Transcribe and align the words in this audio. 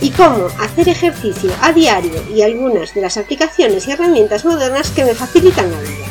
y 0.00 0.10
cómo 0.10 0.46
hacer 0.60 0.88
ejercicio 0.88 1.50
a 1.62 1.72
diario 1.72 2.12
y 2.34 2.42
algunas 2.42 2.94
de 2.94 3.00
las 3.00 3.16
aplicaciones 3.16 3.86
y 3.86 3.92
herramientas 3.92 4.44
modernas 4.44 4.90
que 4.90 5.04
me 5.04 5.14
facilitan 5.14 5.70
la 5.70 5.80
vida. 5.80 6.06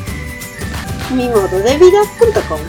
mimododevida.com 1.14 2.59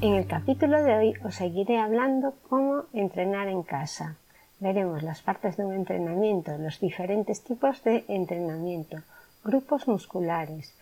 En 0.00 0.14
el 0.14 0.26
capítulo 0.26 0.82
de 0.82 0.94
hoy 0.94 1.14
os 1.24 1.34
seguiré 1.34 1.78
hablando 1.78 2.34
cómo 2.48 2.84
entrenar 2.92 3.48
en 3.48 3.62
casa. 3.62 4.16
Veremos 4.58 5.02
las 5.02 5.22
partes 5.22 5.56
de 5.56 5.64
un 5.64 5.74
entrenamiento, 5.74 6.56
los 6.58 6.80
diferentes 6.80 7.42
tipos 7.42 7.82
de 7.84 8.04
entrenamiento, 8.08 8.98
grupos 9.44 9.88
musculares 9.88 10.74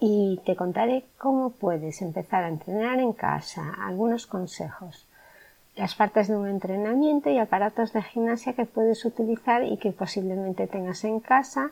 y 0.00 0.40
te 0.44 0.56
contaré 0.56 1.04
cómo 1.18 1.50
puedes 1.50 2.02
empezar 2.02 2.44
a 2.44 2.48
entrenar 2.48 2.98
en 2.98 3.12
casa, 3.12 3.74
algunos 3.86 4.26
consejos 4.26 5.06
las 5.80 5.94
partes 5.94 6.28
de 6.28 6.36
un 6.36 6.46
entrenamiento 6.46 7.30
y 7.30 7.38
aparatos 7.38 7.94
de 7.94 8.02
gimnasia 8.02 8.52
que 8.52 8.66
puedes 8.66 9.02
utilizar 9.06 9.64
y 9.64 9.78
que 9.78 9.92
posiblemente 9.92 10.66
tengas 10.66 11.04
en 11.04 11.20
casa, 11.20 11.70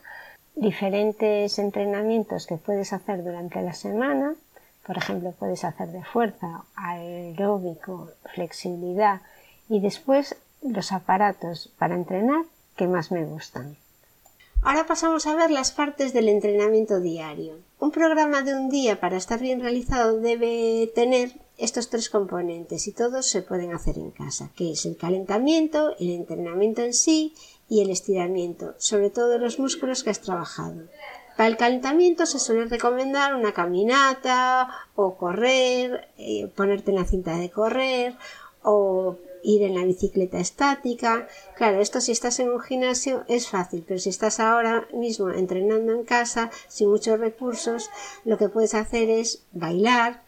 diferentes 0.54 1.58
entrenamientos 1.58 2.46
que 2.46 2.56
puedes 2.56 2.94
hacer 2.94 3.22
durante 3.22 3.60
la 3.60 3.74
semana, 3.74 4.34
por 4.86 4.96
ejemplo, 4.96 5.34
puedes 5.38 5.62
hacer 5.62 5.88
de 5.88 6.02
fuerza, 6.04 6.64
aeróbico, 6.74 8.08
flexibilidad 8.32 9.20
y 9.68 9.80
después 9.80 10.36
los 10.62 10.90
aparatos 10.92 11.70
para 11.78 11.94
entrenar 11.94 12.46
que 12.76 12.88
más 12.88 13.12
me 13.12 13.26
gustan. 13.26 13.76
Ahora 14.62 14.86
pasamos 14.86 15.26
a 15.26 15.34
ver 15.34 15.50
las 15.50 15.70
partes 15.70 16.14
del 16.14 16.30
entrenamiento 16.30 17.00
diario. 17.00 17.58
Un 17.78 17.90
programa 17.90 18.40
de 18.40 18.54
un 18.54 18.70
día 18.70 18.98
para 19.00 19.18
estar 19.18 19.38
bien 19.38 19.60
realizado 19.60 20.18
debe 20.18 20.90
tener 20.94 21.32
estos 21.58 21.90
tres 21.90 22.08
componentes 22.08 22.86
y 22.86 22.92
todos 22.92 23.26
se 23.26 23.42
pueden 23.42 23.74
hacer 23.74 23.98
en 23.98 24.12
casa, 24.12 24.50
que 24.56 24.72
es 24.72 24.86
el 24.86 24.96
calentamiento, 24.96 25.96
el 25.98 26.10
entrenamiento 26.10 26.82
en 26.82 26.94
sí 26.94 27.34
y 27.68 27.82
el 27.82 27.90
estiramiento, 27.90 28.74
sobre 28.78 29.10
todo 29.10 29.38
los 29.38 29.58
músculos 29.58 30.02
que 30.02 30.10
has 30.10 30.20
trabajado. 30.20 30.84
Para 31.36 31.48
el 31.48 31.56
calentamiento 31.56 32.26
se 32.26 32.38
suele 32.38 32.64
recomendar 32.64 33.34
una 33.34 33.52
caminata 33.52 34.68
o 34.94 35.16
correr, 35.16 36.08
eh, 36.16 36.50
ponerte 36.56 36.90
en 36.90 36.96
la 36.96 37.04
cinta 37.04 37.36
de 37.36 37.50
correr 37.50 38.16
o 38.62 39.18
ir 39.42 39.62
en 39.62 39.74
la 39.74 39.84
bicicleta 39.84 40.38
estática. 40.38 41.28
Claro, 41.56 41.80
esto 41.80 42.00
si 42.00 42.12
estás 42.12 42.40
en 42.40 42.50
un 42.50 42.60
gimnasio 42.60 43.24
es 43.28 43.48
fácil, 43.48 43.84
pero 43.86 44.00
si 44.00 44.10
estás 44.10 44.40
ahora 44.40 44.88
mismo 44.92 45.30
entrenando 45.30 45.92
en 45.92 46.04
casa 46.04 46.50
sin 46.66 46.90
muchos 46.90 47.18
recursos, 47.20 47.90
lo 48.24 48.36
que 48.36 48.48
puedes 48.48 48.74
hacer 48.74 49.08
es 49.08 49.44
bailar, 49.52 50.22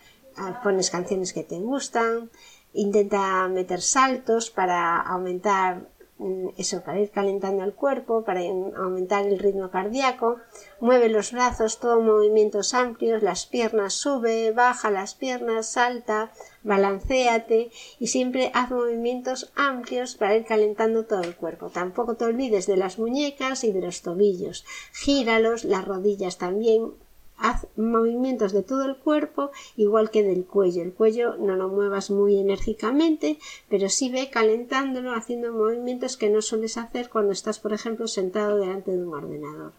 pones 0.63 0.91
canciones 0.91 1.33
que 1.33 1.45
te 1.45 1.59
gustan, 1.59 2.31
intenta 2.73 3.49
meter 3.49 3.81
saltos 3.81 4.51
para 4.51 5.01
aumentar 5.01 5.89
mm, 6.19 6.49
eso, 6.57 6.83
para 6.83 7.01
ir 7.01 7.11
calentando 7.11 7.65
el 7.65 7.75
cuerpo, 7.75 8.25
para 8.25 8.41
aumentar 8.41 9.27
el 9.27 9.39
ritmo 9.39 9.71
cardíaco, 9.71 10.39
mueve 10.81 11.09
los 11.09 11.33
brazos, 11.33 11.81
todo 11.81 12.01
movimientos 12.01 12.75
amplios, 12.75 13.23
las 13.23 13.47
piernas 13.47 13.95
sube, 13.95 14.53
baja 14.53 14.91
las 14.91 15.15
piernas, 15.15 15.67
salta, 15.73 16.31
balanceate 16.63 17.71
y 17.99 18.07
siempre 18.07 18.51
haz 18.55 18.71
movimientos 18.71 19.53
amplios 19.57 20.15
para 20.15 20.37
ir 20.37 20.45
calentando 20.45 21.05
todo 21.07 21.23
el 21.23 21.35
cuerpo. 21.35 21.71
Tampoco 21.71 22.15
te 22.15 22.25
olvides 22.25 22.67
de 22.67 22.77
las 22.77 22.99
muñecas 22.99 23.65
y 23.65 23.73
de 23.73 23.81
los 23.81 24.03
tobillos, 24.03 24.65
gíralos, 24.93 25.65
las 25.65 25.85
rodillas 25.85 26.39
también, 26.39 26.93
haz 27.41 27.67
movimientos 27.77 28.53
de 28.53 28.63
todo 28.63 28.85
el 28.85 28.97
cuerpo 28.97 29.51
igual 29.77 30.11
que 30.11 30.23
del 30.23 30.45
cuello. 30.45 30.83
El 30.83 30.93
cuello 30.93 31.37
no 31.37 31.57
lo 31.57 31.69
muevas 31.69 32.11
muy 32.11 32.39
enérgicamente, 32.39 33.39
pero 33.69 33.89
sí 33.89 34.11
ve 34.11 34.31
calentándolo 34.31 35.13
haciendo 35.15 35.53
movimientos 35.53 36.17
que 36.17 36.31
no 36.31 36.43
sueles 36.43 36.77
hacer 36.77 37.09
cuando 37.09 37.33
estás, 37.33 37.59
por 37.59 37.73
ejemplo, 37.73 38.07
sentado 38.07 38.59
delante 38.59 38.93
de 38.93 39.03
un 39.03 39.15
ordenador. 39.15 39.73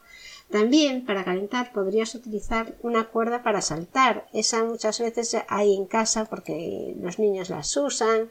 También 0.52 1.06
para 1.06 1.24
calentar 1.24 1.72
podrías 1.72 2.14
utilizar 2.14 2.76
una 2.82 3.06
cuerda 3.06 3.42
para 3.42 3.62
saltar. 3.62 4.28
Esa 4.34 4.66
muchas 4.66 5.00
veces 5.00 5.38
hay 5.48 5.74
en 5.74 5.86
casa 5.86 6.26
porque 6.26 6.94
los 7.00 7.20
niños 7.20 7.50
las 7.50 7.76
usan. 7.78 8.30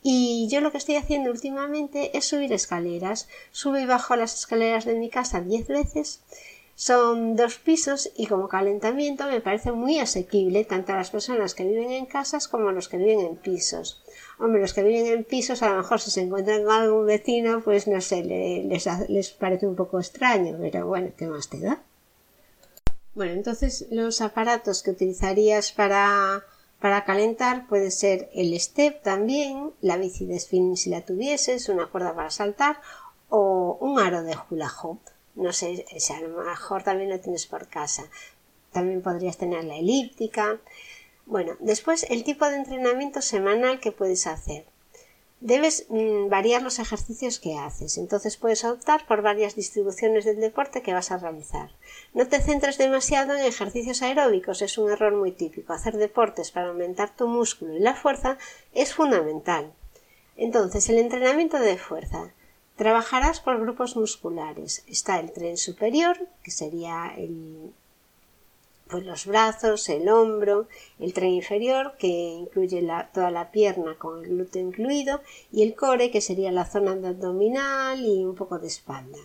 Y 0.00 0.46
yo 0.48 0.60
lo 0.60 0.70
que 0.70 0.78
estoy 0.78 0.94
haciendo 0.94 1.32
últimamente 1.32 2.16
es 2.16 2.26
subir 2.26 2.52
escaleras. 2.52 3.28
Subo 3.50 3.78
y 3.78 3.86
bajo 3.86 4.14
las 4.14 4.34
escaleras 4.34 4.84
de 4.84 4.94
mi 4.94 5.10
casa 5.10 5.40
diez 5.40 5.66
veces 5.66 6.22
son 6.76 7.36
dos 7.36 7.56
pisos 7.56 8.12
y 8.16 8.26
como 8.26 8.48
calentamiento 8.48 9.24
me 9.24 9.40
parece 9.40 9.72
muy 9.72 9.98
asequible 9.98 10.66
tanto 10.66 10.92
a 10.92 10.96
las 10.96 11.10
personas 11.10 11.54
que 11.54 11.64
viven 11.64 11.90
en 11.90 12.04
casas 12.04 12.48
como 12.48 12.68
a 12.68 12.72
los 12.72 12.90
que 12.90 12.98
viven 12.98 13.20
en 13.20 13.36
pisos. 13.36 14.02
Hombre, 14.38 14.60
los 14.60 14.74
que 14.74 14.82
viven 14.82 15.06
en 15.06 15.24
pisos 15.24 15.62
a 15.62 15.70
lo 15.70 15.78
mejor 15.78 16.00
si 16.02 16.10
se 16.10 16.20
encuentran 16.20 16.64
con 16.64 16.74
algún 16.74 17.06
vecino, 17.06 17.62
pues 17.64 17.88
no 17.88 17.98
sé, 18.02 18.22
les, 18.22 19.08
les 19.08 19.30
parece 19.30 19.66
un 19.66 19.74
poco 19.74 19.98
extraño, 19.98 20.58
pero 20.60 20.86
bueno, 20.86 21.12
¿qué 21.16 21.26
más 21.26 21.48
te 21.48 21.60
da? 21.60 21.82
Bueno, 23.14 23.32
entonces 23.32 23.86
los 23.90 24.20
aparatos 24.20 24.82
que 24.82 24.90
utilizarías 24.90 25.72
para, 25.72 26.44
para 26.78 27.06
calentar 27.06 27.66
puede 27.68 27.90
ser 27.90 28.28
el 28.34 28.52
step 28.60 29.02
también, 29.02 29.70
la 29.80 29.96
bici 29.96 30.26
de 30.26 30.38
spinning 30.38 30.76
si 30.76 30.90
la 30.90 31.00
tuvieses, 31.00 31.70
una 31.70 31.86
cuerda 31.86 32.14
para 32.14 32.28
saltar 32.28 32.82
o 33.30 33.78
un 33.80 33.98
aro 33.98 34.22
de 34.22 34.36
hula 34.50 34.70
hoop 34.82 35.00
no 35.36 35.52
sé 35.52 35.84
si 35.98 36.12
a 36.12 36.20
lo 36.20 36.42
mejor 36.42 36.82
también 36.82 37.10
lo 37.10 37.20
tienes 37.20 37.46
por 37.46 37.68
casa. 37.68 38.04
También 38.72 39.02
podrías 39.02 39.36
tener 39.36 39.64
la 39.64 39.76
elíptica. 39.76 40.58
Bueno, 41.26 41.56
después 41.60 42.06
el 42.10 42.24
tipo 42.24 42.46
de 42.46 42.56
entrenamiento 42.56 43.22
semanal 43.22 43.80
que 43.80 43.92
puedes 43.92 44.26
hacer. 44.26 44.64
Debes 45.40 45.86
mm, 45.90 46.30
variar 46.30 46.62
los 46.62 46.78
ejercicios 46.78 47.38
que 47.38 47.58
haces, 47.58 47.98
entonces 47.98 48.38
puedes 48.38 48.64
optar 48.64 49.06
por 49.06 49.20
varias 49.20 49.54
distribuciones 49.54 50.24
del 50.24 50.40
deporte 50.40 50.80
que 50.80 50.94
vas 50.94 51.10
a 51.10 51.18
realizar. 51.18 51.70
No 52.14 52.26
te 52.26 52.40
centres 52.40 52.78
demasiado 52.78 53.34
en 53.34 53.44
ejercicios 53.44 54.00
aeróbicos, 54.00 54.62
es 54.62 54.78
un 54.78 54.90
error 54.90 55.14
muy 55.14 55.32
típico. 55.32 55.74
Hacer 55.74 55.98
deportes 55.98 56.50
para 56.50 56.68
aumentar 56.68 57.14
tu 57.14 57.28
músculo 57.28 57.76
y 57.76 57.80
la 57.80 57.94
fuerza 57.94 58.38
es 58.72 58.94
fundamental. 58.94 59.74
Entonces, 60.36 60.88
el 60.88 60.98
entrenamiento 60.98 61.58
de 61.58 61.76
fuerza. 61.76 62.32
Trabajarás 62.76 63.40
por 63.40 63.58
grupos 63.60 63.96
musculares. 63.96 64.84
Está 64.86 65.18
el 65.18 65.32
tren 65.32 65.56
superior, 65.56 66.18
que 66.42 66.50
sería 66.50 67.14
pues 68.88 69.04
los 69.04 69.26
brazos, 69.26 69.88
el 69.88 70.08
hombro, 70.08 70.68
el 71.00 71.12
tren 71.12 71.30
inferior, 71.30 71.96
que 71.98 72.06
incluye 72.06 72.86
toda 73.12 73.30
la 73.30 73.50
pierna 73.50 73.96
con 73.98 74.22
el 74.22 74.30
glúteo 74.30 74.62
incluido, 74.62 75.20
y 75.50 75.62
el 75.62 75.74
core, 75.74 76.10
que 76.10 76.20
sería 76.20 76.52
la 76.52 76.66
zona 76.66 76.92
abdominal 76.92 78.04
y 78.04 78.24
un 78.24 78.36
poco 78.36 78.58
de 78.58 78.68
espalda. 78.68 79.18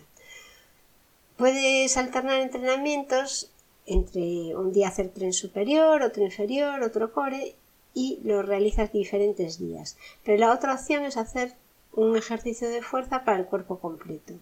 Puedes 1.36 1.96
alternar 1.96 2.40
entrenamientos 2.40 3.50
entre 3.86 4.56
un 4.56 4.72
día 4.72 4.88
hacer 4.88 5.10
tren 5.10 5.32
superior, 5.32 6.02
otro 6.02 6.22
inferior, 6.22 6.82
otro 6.82 7.12
core 7.12 7.54
y 7.94 8.20
lo 8.24 8.42
realizas 8.42 8.92
diferentes 8.92 9.58
días. 9.58 9.96
Pero 10.24 10.38
la 10.38 10.52
otra 10.52 10.74
opción 10.74 11.04
es 11.04 11.16
hacer 11.16 11.54
un 11.92 12.16
ejercicio 12.16 12.68
de 12.68 12.82
fuerza 12.82 13.24
para 13.24 13.38
el 13.38 13.46
cuerpo 13.46 13.78
completo. 13.78 14.34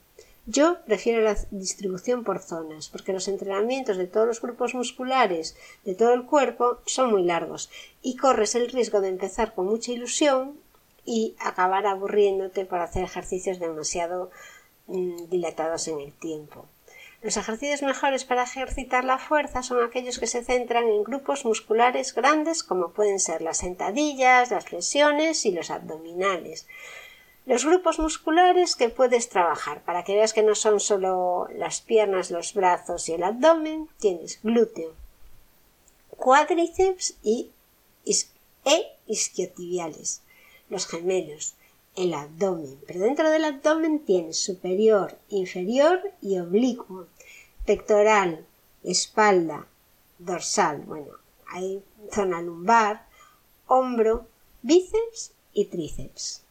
Yo 0.47 0.79
prefiero 0.85 1.21
la 1.21 1.37
distribución 1.51 2.25
por 2.25 2.41
zonas, 2.41 2.89
porque 2.89 3.13
los 3.13 3.29
entrenamientos 3.29 3.97
de 3.97 4.07
todos 4.07 4.27
los 4.27 4.41
grupos 4.41 4.75
musculares 4.75 5.57
de 5.85 5.95
todo 5.95 6.15
el 6.15 6.25
cuerpo 6.25 6.81
son 6.87 7.11
muy 7.11 7.23
largos 7.23 7.71
y 8.03 8.17
corres 8.17 8.55
el 8.55 8.71
riesgo 8.71 9.01
de 9.01 9.09
empezar 9.09 9.55
con 9.55 9.67
mucha 9.67 9.93
ilusión 9.93 10.59
y 11.05 11.37
acabar 11.39 11.87
aburriéndote 11.87 12.65
por 12.65 12.81
hacer 12.81 13.05
ejercicios 13.05 13.59
demasiado 13.59 14.31
mm, 14.87 15.29
dilatados 15.29 15.89
en 15.89 16.01
el 16.01 16.13
tiempo. 16.13 16.67
Los 17.23 17.37
ejercicios 17.37 17.83
mejores 17.83 18.25
para 18.25 18.45
ejercitar 18.45 19.05
la 19.05 19.19
fuerza 19.19 19.63
son 19.63 19.85
aquellos 19.85 20.19
que 20.19 20.27
se 20.27 20.43
centran 20.43 20.89
en 20.89 21.05
grupos 21.05 21.45
musculares 21.45 22.15
grandes 22.15 22.63
como 22.63 22.93
pueden 22.93 23.21
ser 23.21 23.43
las 23.43 23.59
sentadillas, 23.59 24.51
las 24.51 24.65
flexiones 24.65 25.45
y 25.45 25.53
los 25.53 25.71
abdominales. 25.71 26.67
Los 27.47 27.65
grupos 27.65 27.99
musculares 27.99 28.77
que 28.77 28.91
puedes 28.91 29.29
trabajar 29.29 29.83
para 29.85 30.05
que 30.05 30.15
veas 30.15 30.33
que 30.33 30.43
no 30.43 30.55
son 30.55 30.79
solo 30.79 31.49
las 31.55 31.81
piernas, 31.81 32.31
los 32.31 32.55
brazos 32.55 33.09
y 33.09 33.15
el 33.15 33.23
abdomen, 33.23 33.89
tienes 33.99 34.41
glúteo, 34.43 34.95
cuádriceps 36.11 37.17
y 37.23 37.51
e 38.65 38.93
isquiotibiales, 39.07 40.23
los 40.69 40.87
gemelos, 40.87 41.55
el 41.97 42.15
abdomen, 42.15 42.79
pero 42.87 43.01
dentro 43.01 43.31
del 43.31 43.45
abdomen 43.45 44.01
tienes 44.01 44.39
superior, 44.39 45.19
inferior 45.29 46.13
y 46.21 46.39
oblicuo, 46.39 47.07
pectoral, 47.65 48.47
espalda, 48.85 49.67
dorsal, 50.19 50.83
bueno, 50.83 51.13
hay 51.47 51.83
zona 52.13 52.41
lumbar, 52.43 53.07
hombro, 53.67 54.27
bíceps 54.63 55.33
y 55.53 55.65
tríceps. 55.65 56.43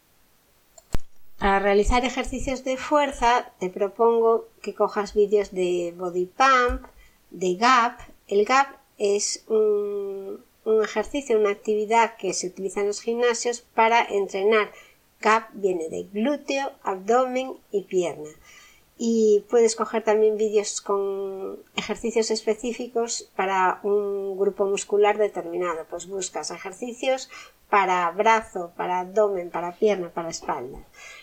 Para 1.40 1.60
realizar 1.60 2.04
ejercicios 2.04 2.66
de 2.66 2.76
fuerza 2.76 3.54
te 3.60 3.70
propongo 3.70 4.50
que 4.62 4.76
cojas 4.76 5.14
vídeos 5.14 5.52
de 5.52 5.94
body 5.98 6.26
pump, 6.26 6.86
de 7.32 7.56
gap. 7.56 7.98
El 8.28 8.44
gap 8.46 8.68
es 8.98 9.46
un, 9.48 10.44
un 10.66 10.84
ejercicio, 10.84 11.40
una 11.40 11.52
actividad 11.52 12.18
que 12.18 12.34
se 12.34 12.48
utiliza 12.48 12.82
en 12.82 12.88
los 12.88 13.02
gimnasios 13.02 13.62
para 13.62 14.04
entrenar 14.04 14.72
CAP 15.20 15.50
viene 15.54 15.90
de 15.90 16.04
glúteo, 16.04 16.72
abdomen 16.84 17.54
y 17.72 17.84
pierna. 17.84 18.30
Y 19.02 19.46
puedes 19.50 19.78
coger 19.78 20.04
también 20.04 20.36
vídeos 20.36 20.82
con 20.82 21.64
ejercicios 21.78 22.32
específicos 22.32 23.32
para 23.34 23.80
un 23.84 24.38
grupo 24.38 24.66
muscular 24.66 25.18
determinado. 25.18 25.86
Pues 25.90 26.06
buscas 26.08 26.52
ejercicios 26.52 27.30
para 27.70 28.12
brazo, 28.12 28.74
para 28.76 29.00
abdomen, 29.00 29.52
para 29.52 29.72
pierna, 29.72 30.10
para 30.10 30.30
espalda. 30.30 30.80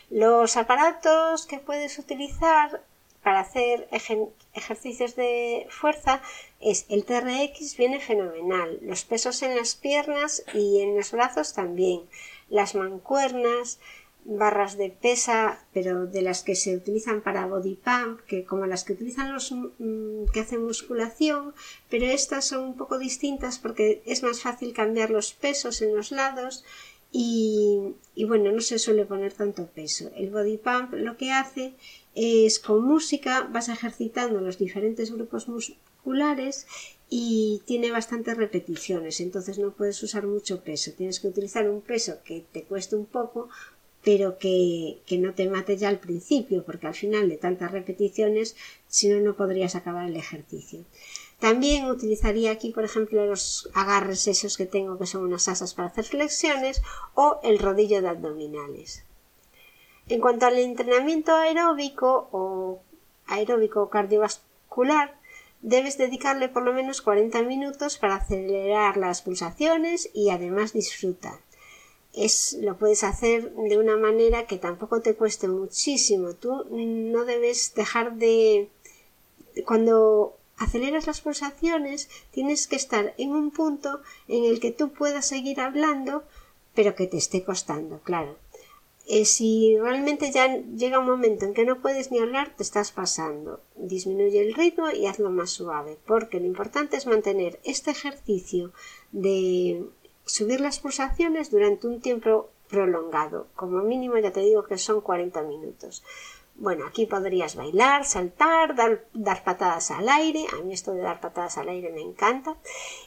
Los 0.09 0.57
aparatos 0.57 1.45
que 1.45 1.59
puedes 1.59 1.99
utilizar 1.99 2.81
para 3.21 3.41
hacer 3.41 3.87
ejercicios 4.53 5.15
de 5.15 5.67
fuerza 5.69 6.21
es 6.59 6.85
el 6.89 7.05
TRX 7.05 7.77
viene 7.77 7.99
fenomenal. 7.99 8.79
Los 8.81 9.03
pesos 9.03 9.43
en 9.43 9.55
las 9.55 9.75
piernas 9.75 10.43
y 10.53 10.81
en 10.81 10.95
los 10.95 11.11
brazos 11.11 11.53
también 11.53 12.01
las 12.49 12.75
mancuernas, 12.75 13.79
barras 14.27 14.77
de 14.77 14.89
pesa, 14.89 15.65
pero 15.73 16.05
de 16.05 16.21
las 16.21 16.43
que 16.43 16.55
se 16.55 16.75
utilizan 16.75 17.21
para 17.21 17.47
body 17.47 17.75
pump, 17.75 18.19
que 18.27 18.43
como 18.43 18.65
las 18.65 18.83
que 18.83 18.93
utilizan 18.93 19.33
los 19.33 19.51
mm, 19.51 20.25
que 20.33 20.41
hacen 20.41 20.63
musculación, 20.63 21.53
pero 21.89 22.05
estas 22.05 22.45
son 22.45 22.63
un 22.63 22.77
poco 22.77 22.99
distintas 22.99 23.57
porque 23.57 24.01
es 24.05 24.23
más 24.23 24.41
fácil 24.41 24.73
cambiar 24.73 25.11
los 25.11 25.33
pesos 25.33 25.81
en 25.81 25.95
los 25.95 26.11
lados 26.11 26.65
y, 27.11 27.95
y 28.15 28.25
bueno, 28.25 28.51
no 28.51 28.59
se 28.59 28.79
suele 28.79 29.05
poner 29.05 29.31
tanto 29.31 29.67
peso. 29.67 30.11
El 30.15 30.29
body 30.29 30.57
pump 30.57 30.93
lo 30.93 31.15
que 31.15 31.31
hace 31.31 31.73
es 32.13 32.59
con 32.59 32.83
música 32.83 33.47
vas 33.49 33.69
ejercitando 33.69 34.41
los 34.41 34.57
diferentes 34.57 35.11
grupos 35.11 35.47
musculares 35.47 36.67
y 37.09 37.61
tiene 37.65 37.91
bastantes 37.91 38.35
repeticiones, 38.35 39.21
entonces 39.21 39.57
no 39.59 39.71
puedes 39.71 40.01
usar 40.03 40.27
mucho 40.27 40.61
peso. 40.61 40.91
Tienes 40.97 41.19
que 41.19 41.27
utilizar 41.27 41.69
un 41.69 41.81
peso 41.81 42.17
que 42.25 42.45
te 42.51 42.63
cueste 42.63 42.95
un 42.97 43.05
poco, 43.05 43.49
pero 44.07 44.37
que, 44.37 45.01
que 45.05 45.17
no 45.17 45.33
te 45.33 45.49
mate 45.49 45.75
ya 45.75 45.89
al 45.89 45.99
principio, 45.99 46.63
porque 46.63 46.87
al 46.87 46.93
final 46.93 47.27
de 47.27 47.35
tantas 47.35 47.73
repeticiones, 47.73 48.55
si 48.87 49.09
no, 49.09 49.19
no 49.19 49.35
podrías 49.35 49.75
acabar 49.75 50.07
el 50.07 50.15
ejercicio. 50.15 50.85
También 51.39 51.87
utilizaría 51.87 52.51
aquí, 52.51 52.69
por 52.71 52.85
ejemplo, 52.85 53.25
los 53.25 53.69
agarres 53.73 54.25
esos 54.29 54.55
que 54.55 54.65
tengo, 54.65 54.97
que 54.97 55.07
son 55.07 55.23
unas 55.23 55.49
asas 55.49 55.73
para 55.73 55.89
hacer 55.89 56.05
flexiones, 56.05 56.81
o 57.15 57.41
el 57.43 57.59
rodillo 57.59 58.01
de 58.01 58.07
abdominales. 58.07 59.03
En 60.07 60.21
cuanto 60.21 60.45
al 60.45 60.57
entrenamiento 60.57 61.35
aeróbico 61.35 62.29
o 62.31 62.79
aeróbico 63.25 63.89
cardiovascular, 63.89 65.19
debes 65.61 65.97
dedicarle 65.97 66.47
por 66.47 66.63
lo 66.63 66.71
menos 66.71 67.01
40 67.01 67.41
minutos 67.41 67.97
para 67.97 68.15
acelerar 68.15 68.95
las 68.95 69.21
pulsaciones 69.21 70.09
y 70.13 70.29
además 70.29 70.71
disfruta. 70.71 71.41
Es, 72.17 72.57
lo 72.59 72.77
puedes 72.77 73.03
hacer 73.03 73.53
de 73.53 73.77
una 73.77 73.95
manera 73.95 74.47
que 74.47 74.57
tampoco 74.57 75.01
te 75.01 75.15
cueste 75.15 75.47
muchísimo. 75.47 76.33
Tú 76.33 76.65
no 76.71 77.25
debes 77.25 77.73
dejar 77.75 78.15
de. 78.15 78.69
Cuando 79.65 80.35
aceleras 80.57 81.07
las 81.07 81.21
pulsaciones, 81.21 82.09
tienes 82.31 82.67
que 82.67 82.75
estar 82.75 83.13
en 83.17 83.31
un 83.31 83.51
punto 83.51 84.01
en 84.27 84.45
el 84.45 84.59
que 84.59 84.71
tú 84.71 84.91
puedas 84.91 85.27
seguir 85.27 85.59
hablando, 85.59 86.23
pero 86.73 86.95
que 86.95 87.07
te 87.07 87.17
esté 87.17 87.43
costando, 87.43 87.99
claro. 87.99 88.35
Eh, 89.09 89.23
si 89.23 89.77
realmente 89.79 90.31
ya 90.33 90.61
llega 90.75 90.99
un 90.99 91.05
momento 91.05 91.45
en 91.45 91.53
que 91.53 91.63
no 91.63 91.81
puedes 91.81 92.11
ni 92.11 92.19
hablar, 92.19 92.53
te 92.57 92.63
estás 92.63 92.91
pasando. 92.91 93.61
Disminuye 93.77 94.41
el 94.41 94.53
ritmo 94.53 94.91
y 94.91 95.05
hazlo 95.05 95.29
más 95.29 95.51
suave, 95.51 95.97
porque 96.05 96.41
lo 96.41 96.45
importante 96.45 96.97
es 96.97 97.07
mantener 97.07 97.57
este 97.63 97.91
ejercicio 97.91 98.73
de 99.13 99.81
subir 100.27 100.61
las 100.61 100.79
pulsaciones 100.79 101.49
durante 101.49 101.87
un 101.87 101.99
tiempo 101.99 102.49
prolongado. 102.69 103.47
Como 103.55 103.81
mínimo 103.81 104.17
ya 104.17 104.31
te 104.31 104.41
digo 104.41 104.63
que 104.63 104.77
son 104.77 105.01
40 105.01 105.41
minutos. 105.43 106.03
Bueno, 106.59 106.87
aquí 106.87 107.05
podrías 107.05 107.55
bailar, 107.55 108.03
saltar, 108.03 108.75
dar, 108.75 109.43
patadas 109.43 109.91
al 109.91 110.09
aire. 110.09 110.45
A 110.57 110.63
mí 110.63 110.73
esto 110.73 110.91
de 110.91 111.01
dar 111.01 111.21
patadas 111.21 111.59
al 111.59 111.69
aire 111.69 111.91
me 111.91 112.01
encanta. 112.01 112.55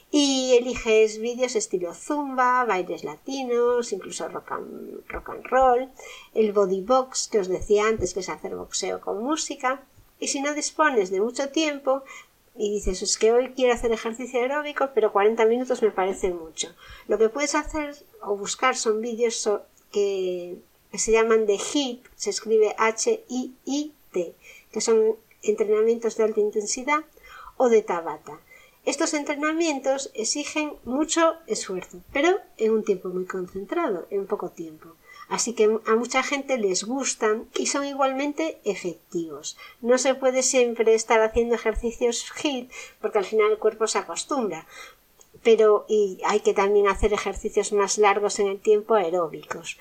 Y 0.09 0.55
eliges 0.57 1.19
vídeos 1.19 1.57
estilo 1.57 1.93
zumba, 1.93 2.63
bailes 2.63 3.03
latinos, 3.03 3.91
incluso 3.91 4.29
rock 4.29 4.53
and, 4.53 5.05
rock 5.09 5.29
and 5.29 5.45
roll. 5.47 5.89
El 6.33 6.53
body 6.53 6.81
box 6.81 7.27
que 7.27 7.39
os 7.39 7.49
decía 7.49 7.87
antes, 7.87 8.13
que 8.13 8.21
es 8.21 8.29
hacer 8.29 8.55
boxeo 8.55 9.01
con 9.01 9.21
música. 9.21 9.83
Y 10.17 10.29
si 10.29 10.41
no 10.41 10.53
dispones 10.53 11.11
de 11.11 11.19
mucho 11.19 11.49
tiempo 11.49 12.03
y 12.55 12.71
dices, 12.71 13.01
es 13.01 13.17
que 13.17 13.31
hoy 13.31 13.53
quiero 13.55 13.73
hacer 13.73 13.91
ejercicio 13.91 14.39
aeróbico, 14.39 14.89
pero 14.93 15.11
40 15.11 15.45
minutos 15.45 15.81
me 15.81 15.91
parece 15.91 16.31
mucho. 16.31 16.73
Lo 17.07 17.17
que 17.17 17.29
puedes 17.29 17.55
hacer 17.55 17.95
o 18.21 18.35
buscar 18.35 18.75
son 18.75 19.01
vídeos 19.01 19.49
que 19.91 20.57
que 20.91 20.99
se 20.99 21.13
llaman 21.13 21.45
de 21.45 21.57
HIIT, 21.57 22.05
se 22.15 22.29
escribe 22.29 22.75
H-I-I-T, 22.77 24.35
que 24.71 24.81
son 24.81 25.15
entrenamientos 25.41 26.17
de 26.17 26.25
alta 26.25 26.41
intensidad, 26.41 27.05
o 27.57 27.69
de 27.69 27.81
Tabata. 27.81 28.39
Estos 28.83 29.13
entrenamientos 29.13 30.11
exigen 30.13 30.73
mucho 30.83 31.35
esfuerzo, 31.47 32.01
pero 32.11 32.39
en 32.57 32.71
un 32.71 32.83
tiempo 32.83 33.09
muy 33.09 33.25
concentrado, 33.25 34.07
en 34.09 34.27
poco 34.27 34.49
tiempo. 34.49 34.95
Así 35.31 35.53
que 35.53 35.63
a 35.63 35.95
mucha 35.95 36.23
gente 36.23 36.57
les 36.57 36.83
gustan 36.83 37.47
y 37.57 37.67
son 37.67 37.85
igualmente 37.85 38.59
efectivos. 38.65 39.57
No 39.79 39.97
se 39.97 40.13
puede 40.13 40.43
siempre 40.43 40.93
estar 40.93 41.21
haciendo 41.21 41.55
ejercicios 41.55 42.29
HIIT 42.43 42.69
porque 42.99 43.19
al 43.19 43.23
final 43.23 43.49
el 43.49 43.57
cuerpo 43.57 43.87
se 43.87 43.99
acostumbra. 43.99 44.67
Pero 45.41 45.85
hay 46.25 46.41
que 46.41 46.53
también 46.53 46.89
hacer 46.89 47.13
ejercicios 47.13 47.71
más 47.71 47.97
largos 47.97 48.39
en 48.39 48.47
el 48.47 48.59
tiempo 48.59 48.95
aeróbicos 48.95 49.79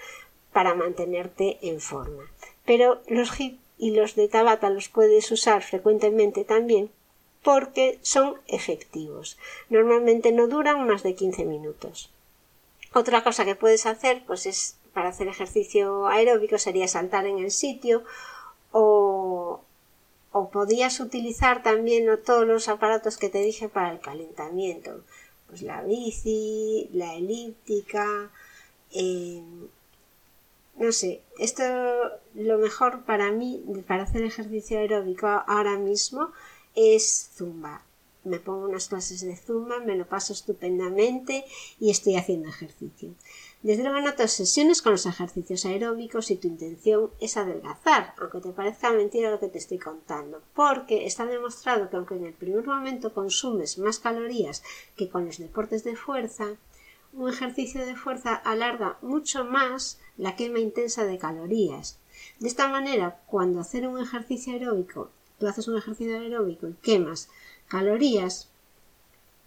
para 0.52 0.76
mantenerte 0.76 1.58
en 1.62 1.80
forma. 1.80 2.30
Pero 2.64 3.02
los 3.08 3.36
HIIT 3.36 3.58
y 3.76 3.90
los 3.90 4.14
de 4.14 4.28
Tabata 4.28 4.70
los 4.70 4.88
puedes 4.88 5.32
usar 5.32 5.64
frecuentemente 5.64 6.44
también 6.44 6.92
porque 7.42 7.98
son 8.02 8.36
efectivos. 8.46 9.36
Normalmente 9.68 10.30
no 10.30 10.46
duran 10.46 10.86
más 10.86 11.02
de 11.02 11.16
15 11.16 11.44
minutos. 11.44 12.12
Otra 12.92 13.24
cosa 13.24 13.44
que 13.44 13.56
puedes 13.56 13.86
hacer, 13.86 14.22
pues 14.26 14.46
es 14.46 14.76
para 14.92 15.10
hacer 15.10 15.28
ejercicio 15.28 16.06
aeróbico 16.06 16.58
sería 16.58 16.88
saltar 16.88 17.26
en 17.26 17.38
el 17.38 17.50
sitio 17.50 18.04
o, 18.72 19.62
podías 20.52 21.00
utilizar 21.00 21.62
también 21.62 22.06
todos 22.24 22.46
los 22.46 22.68
aparatos 22.68 23.16
que 23.16 23.28
te 23.28 23.42
dije 23.42 23.68
para 23.68 23.90
el 23.90 24.00
calentamiento. 24.00 25.02
Pues 25.48 25.62
la 25.62 25.82
bici, 25.82 26.88
la 26.92 27.14
elíptica, 27.14 28.30
eh, 28.92 29.42
no 30.76 30.92
sé, 30.92 31.20
esto 31.38 31.62
lo 32.34 32.58
mejor 32.58 33.04
para 33.04 33.30
mí, 33.32 33.62
para 33.86 34.04
hacer 34.04 34.22
ejercicio 34.22 34.78
aeróbico 34.78 35.26
ahora 35.26 35.76
mismo, 35.76 36.30
es 36.74 37.30
zumba. 37.34 37.82
Me 38.24 38.38
pongo 38.38 38.66
unas 38.66 38.88
clases 38.88 39.20
de 39.22 39.36
zumba, 39.36 39.80
me 39.80 39.96
lo 39.96 40.06
paso 40.06 40.32
estupendamente 40.32 41.44
y 41.78 41.90
estoy 41.90 42.16
haciendo 42.16 42.48
ejercicio. 42.48 43.14
Desde 43.62 43.82
luego 43.82 44.00
noto 44.00 44.26
sesiones 44.26 44.80
con 44.80 44.92
los 44.92 45.04
ejercicios 45.04 45.66
aeróbicos 45.66 46.30
y 46.30 46.36
tu 46.36 46.48
intención 46.48 47.10
es 47.20 47.36
adelgazar, 47.36 48.14
aunque 48.18 48.40
te 48.40 48.52
parezca 48.52 48.90
mentira 48.92 49.30
lo 49.30 49.38
que 49.38 49.48
te 49.48 49.58
estoy 49.58 49.78
contando, 49.78 50.42
porque 50.54 51.04
está 51.04 51.26
demostrado 51.26 51.90
que 51.90 51.96
aunque 51.96 52.14
en 52.14 52.26
el 52.26 52.32
primer 52.32 52.66
momento 52.66 53.12
consumes 53.12 53.78
más 53.78 53.98
calorías 53.98 54.62
que 54.96 55.10
con 55.10 55.26
los 55.26 55.38
deportes 55.38 55.84
de 55.84 55.96
fuerza, 55.96 56.56
un 57.12 57.28
ejercicio 57.28 57.84
de 57.84 57.96
fuerza 57.96 58.34
alarga 58.34 58.96
mucho 59.02 59.44
más 59.44 60.00
la 60.16 60.36
quema 60.36 60.58
intensa 60.58 61.04
de 61.04 61.18
calorías. 61.18 61.98
De 62.38 62.48
esta 62.48 62.68
manera, 62.68 63.20
cuando 63.26 63.60
hacer 63.60 63.86
un 63.86 64.00
ejercicio 64.00 64.54
aeróbico 64.54 65.10
tú 65.40 65.48
haces 65.48 65.66
un 65.66 65.78
ejercicio 65.78 66.20
aeróbico 66.20 66.68
y 66.68 66.74
quemas 66.74 67.28
calorías, 67.66 68.50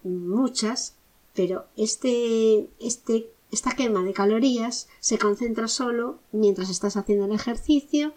muchas, 0.02 0.96
pero 1.34 1.66
este, 1.76 2.68
este, 2.80 3.30
esta 3.54 3.70
quema 3.70 4.02
de 4.02 4.12
calorías 4.12 4.88
se 5.00 5.18
concentra 5.18 5.68
solo 5.68 6.18
mientras 6.32 6.68
estás 6.70 6.96
haciendo 6.96 7.24
el 7.24 7.32
ejercicio 7.32 8.12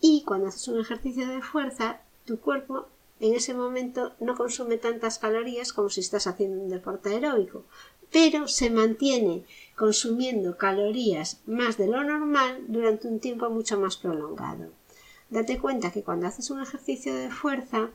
y 0.00 0.22
cuando 0.24 0.48
haces 0.48 0.68
un 0.68 0.80
ejercicio 0.80 1.28
de 1.28 1.42
fuerza, 1.42 2.00
tu 2.24 2.38
cuerpo 2.38 2.86
en 3.18 3.34
ese 3.34 3.52
momento 3.52 4.12
no 4.20 4.36
consume 4.36 4.78
tantas 4.78 5.18
calorías 5.18 5.72
como 5.72 5.90
si 5.90 6.00
estás 6.00 6.26
haciendo 6.26 6.62
un 6.62 6.70
deporte 6.70 7.10
aeróbico, 7.10 7.64
pero 8.12 8.48
se 8.48 8.70
mantiene 8.70 9.44
consumiendo 9.76 10.56
calorías 10.56 11.40
más 11.46 11.76
de 11.76 11.88
lo 11.88 12.02
normal 12.02 12.64
durante 12.68 13.08
un 13.08 13.20
tiempo 13.20 13.50
mucho 13.50 13.78
más 13.78 13.96
prolongado. 13.96 14.70
Date 15.28 15.58
cuenta 15.58 15.92
que 15.92 16.02
cuando 16.02 16.26
haces 16.26 16.50
un 16.50 16.62
ejercicio 16.62 17.14
de 17.14 17.30
fuerza, 17.30 17.90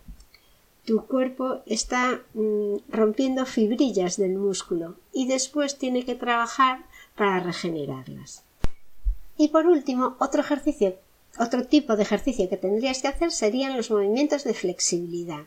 tu 0.85 1.05
cuerpo 1.05 1.61
está 1.65 2.21
mm, 2.33 2.75
rompiendo 2.89 3.45
fibrillas 3.45 4.17
del 4.17 4.35
músculo 4.37 4.95
y 5.11 5.27
después 5.27 5.77
tiene 5.77 6.05
que 6.05 6.15
trabajar 6.15 6.85
para 7.15 7.39
regenerarlas. 7.39 8.43
Y 9.37 9.49
por 9.49 9.67
último, 9.67 10.15
otro 10.19 10.41
ejercicio 10.41 10.95
otro 11.37 11.65
tipo 11.67 11.97
de 11.97 12.03
ejercicio 12.03 12.47
que 12.49 12.55
tendrías 12.55 13.01
que 13.01 13.09
hacer 13.09 13.31
serían 13.31 13.75
los 13.75 13.91
movimientos 13.91 14.45
de 14.45 14.53
flexibilidad. 14.53 15.43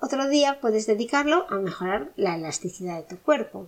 Otro 0.00 0.28
día 0.28 0.60
puedes 0.60 0.86
dedicarlo 0.86 1.46
a 1.50 1.56
mejorar 1.56 2.12
la 2.16 2.36
elasticidad 2.36 2.98
de 2.98 3.16
tu 3.16 3.18
cuerpo. 3.18 3.66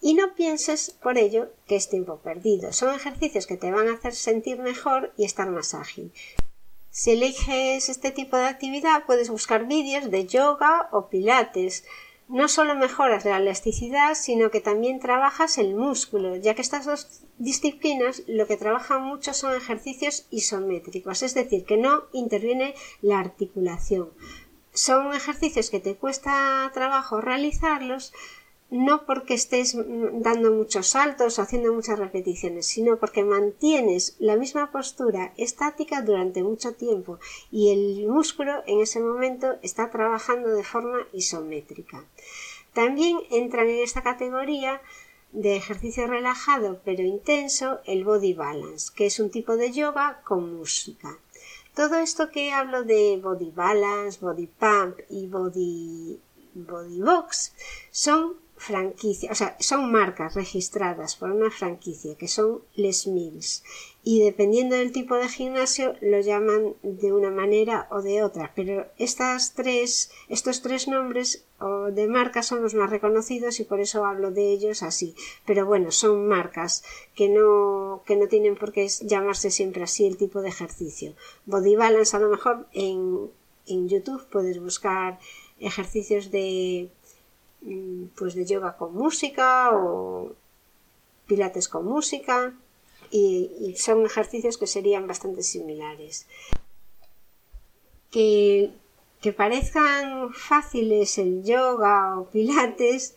Y 0.00 0.14
no 0.14 0.34
pienses 0.34 0.96
por 1.02 1.18
ello 1.18 1.50
que 1.66 1.76
es 1.76 1.90
tiempo 1.90 2.16
perdido. 2.18 2.72
Son 2.72 2.94
ejercicios 2.94 3.46
que 3.46 3.56
te 3.56 3.70
van 3.70 3.88
a 3.88 3.94
hacer 3.94 4.14
sentir 4.14 4.58
mejor 4.58 5.12
y 5.18 5.24
estar 5.24 5.50
más 5.50 5.74
ágil. 5.74 6.12
Si 6.96 7.10
eliges 7.10 7.90
este 7.90 8.10
tipo 8.10 8.38
de 8.38 8.46
actividad, 8.46 9.04
puedes 9.04 9.28
buscar 9.28 9.66
vídeos 9.66 10.10
de 10.10 10.26
yoga 10.26 10.88
o 10.92 11.10
pilates 11.10 11.84
no 12.26 12.48
solo 12.48 12.74
mejoras 12.74 13.26
la 13.26 13.36
elasticidad, 13.36 14.14
sino 14.14 14.50
que 14.50 14.62
también 14.62 14.98
trabajas 14.98 15.58
el 15.58 15.74
músculo, 15.74 16.36
ya 16.36 16.54
que 16.54 16.62
estas 16.62 16.86
dos 16.86 17.20
disciplinas 17.36 18.22
lo 18.26 18.46
que 18.46 18.56
trabajan 18.56 19.02
mucho 19.02 19.34
son 19.34 19.54
ejercicios 19.54 20.26
isométricos, 20.30 21.22
es 21.22 21.34
decir, 21.34 21.66
que 21.66 21.76
no 21.76 22.04
interviene 22.14 22.74
la 23.02 23.18
articulación. 23.18 24.08
Son 24.72 25.12
ejercicios 25.12 25.68
que 25.68 25.80
te 25.80 25.96
cuesta 25.96 26.70
trabajo 26.72 27.20
realizarlos, 27.20 28.14
no 28.70 29.06
porque 29.06 29.34
estés 29.34 29.76
dando 29.76 30.50
muchos 30.50 30.88
saltos 30.88 31.38
o 31.38 31.42
haciendo 31.42 31.72
muchas 31.72 31.98
repeticiones, 31.98 32.66
sino 32.66 32.98
porque 32.98 33.22
mantienes 33.22 34.16
la 34.18 34.36
misma 34.36 34.72
postura 34.72 35.32
estática 35.36 36.02
durante 36.02 36.42
mucho 36.42 36.74
tiempo 36.74 37.18
y 37.52 37.70
el 37.70 38.08
músculo 38.08 38.64
en 38.66 38.80
ese 38.80 39.00
momento 39.00 39.56
está 39.62 39.90
trabajando 39.90 40.48
de 40.48 40.64
forma 40.64 41.06
isométrica. 41.12 42.04
También 42.72 43.18
entran 43.30 43.68
en 43.68 43.82
esta 43.82 44.02
categoría 44.02 44.82
de 45.32 45.56
ejercicio 45.56 46.06
relajado 46.06 46.80
pero 46.84 47.02
intenso 47.02 47.80
el 47.84 48.04
body 48.04 48.34
balance, 48.34 48.92
que 48.94 49.06
es 49.06 49.20
un 49.20 49.30
tipo 49.30 49.56
de 49.56 49.70
yoga 49.70 50.22
con 50.24 50.56
música. 50.56 51.18
Todo 51.74 51.96
esto 51.96 52.30
que 52.30 52.52
hablo 52.52 52.84
de 52.84 53.20
body 53.22 53.50
balance, 53.50 54.18
body 54.20 54.46
pump 54.46 54.98
y 55.08 55.26
body, 55.28 56.20
body 56.54 57.00
box 57.00 57.52
son 57.90 58.45
franquicia, 58.56 59.30
o 59.30 59.34
sea, 59.34 59.56
son 59.60 59.92
marcas 59.92 60.34
registradas 60.34 61.16
por 61.16 61.30
una 61.30 61.50
franquicia 61.50 62.16
que 62.16 62.28
son 62.28 62.62
Les 62.74 63.06
Mills 63.06 63.62
y 64.02 64.22
dependiendo 64.22 64.76
del 64.76 64.92
tipo 64.92 65.16
de 65.16 65.28
gimnasio 65.28 65.94
lo 66.00 66.20
llaman 66.20 66.74
de 66.82 67.12
una 67.12 67.30
manera 67.30 67.88
o 67.90 68.02
de 68.02 68.22
otra, 68.22 68.52
pero 68.54 68.86
estas 68.98 69.54
tres, 69.54 70.10
estos 70.28 70.62
tres 70.62 70.86
nombres 70.86 71.44
de 71.92 72.06
marcas 72.06 72.46
son 72.46 72.62
los 72.62 72.74
más 72.74 72.90
reconocidos 72.90 73.58
y 73.58 73.64
por 73.64 73.80
eso 73.80 74.04
hablo 74.04 74.30
de 74.30 74.52
ellos 74.52 74.84
así. 74.84 75.16
Pero 75.44 75.66
bueno, 75.66 75.90
son 75.90 76.28
marcas 76.28 76.84
que 77.14 77.28
no, 77.28 78.02
que 78.06 78.14
no 78.14 78.28
tienen 78.28 78.56
por 78.56 78.72
qué 78.72 78.86
llamarse 79.02 79.50
siempre 79.50 79.82
así 79.82 80.06
el 80.06 80.16
tipo 80.16 80.40
de 80.40 80.50
ejercicio. 80.50 81.14
Body 81.44 81.74
Balance 81.74 82.16
a 82.16 82.20
lo 82.20 82.28
mejor 82.28 82.68
en, 82.72 83.30
en 83.66 83.88
YouTube 83.88 84.24
puedes 84.30 84.60
buscar 84.60 85.18
ejercicios 85.58 86.30
de 86.30 86.90
pues 88.16 88.34
de 88.34 88.46
yoga 88.46 88.76
con 88.76 88.94
música 88.94 89.70
o 89.72 90.32
pilates 91.26 91.68
con 91.68 91.84
música 91.84 92.54
y, 93.10 93.74
son 93.76 94.04
ejercicios 94.04 94.58
que 94.58 94.66
serían 94.66 95.06
bastante 95.06 95.42
similares. 95.42 96.26
Que, 98.10 98.70
que 99.20 99.32
parezcan 99.32 100.32
fáciles 100.32 101.18
el 101.18 101.44
yoga 101.44 102.18
o 102.18 102.26
pilates, 102.30 103.14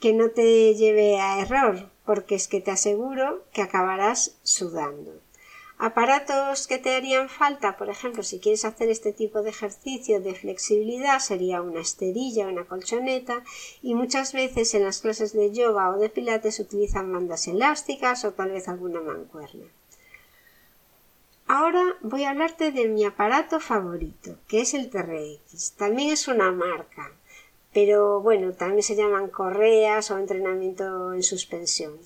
que 0.00 0.12
no 0.12 0.30
te 0.30 0.74
lleve 0.74 1.20
a 1.20 1.40
error, 1.40 1.90
porque 2.04 2.34
es 2.34 2.48
que 2.48 2.60
te 2.60 2.70
aseguro 2.70 3.44
que 3.52 3.62
acabarás 3.62 4.36
sudando. 4.42 5.21
Aparatos 5.88 6.68
que 6.68 6.78
te 6.78 6.94
harían 6.94 7.28
falta, 7.28 7.76
por 7.76 7.90
ejemplo, 7.90 8.22
si 8.22 8.38
quieres 8.38 8.64
hacer 8.64 8.88
este 8.88 9.12
tipo 9.12 9.42
de 9.42 9.50
ejercicio 9.50 10.20
de 10.20 10.32
flexibilidad, 10.32 11.18
sería 11.18 11.60
una 11.60 11.80
esterilla, 11.80 12.46
una 12.46 12.66
colchoneta 12.66 13.42
y 13.82 13.96
muchas 13.96 14.32
veces 14.32 14.74
en 14.74 14.84
las 14.84 15.00
clases 15.00 15.32
de 15.32 15.50
yoga 15.50 15.90
o 15.90 15.98
de 15.98 16.08
pilates 16.08 16.60
utilizan 16.60 17.12
bandas 17.12 17.48
elásticas 17.48 18.24
o 18.24 18.30
tal 18.30 18.52
vez 18.52 18.68
alguna 18.68 19.00
mancuerna. 19.00 19.64
Ahora 21.48 21.82
voy 22.02 22.22
a 22.22 22.30
hablarte 22.30 22.70
de 22.70 22.86
mi 22.86 23.04
aparato 23.04 23.58
favorito, 23.58 24.36
que 24.46 24.60
es 24.60 24.74
el 24.74 24.88
TRX. 24.88 25.72
También 25.72 26.10
es 26.10 26.28
una 26.28 26.52
marca, 26.52 27.10
pero 27.74 28.20
bueno, 28.20 28.52
también 28.52 28.84
se 28.84 28.94
llaman 28.94 29.30
correas 29.30 30.12
o 30.12 30.18
entrenamiento 30.18 31.12
en 31.12 31.24
suspensión. 31.24 31.98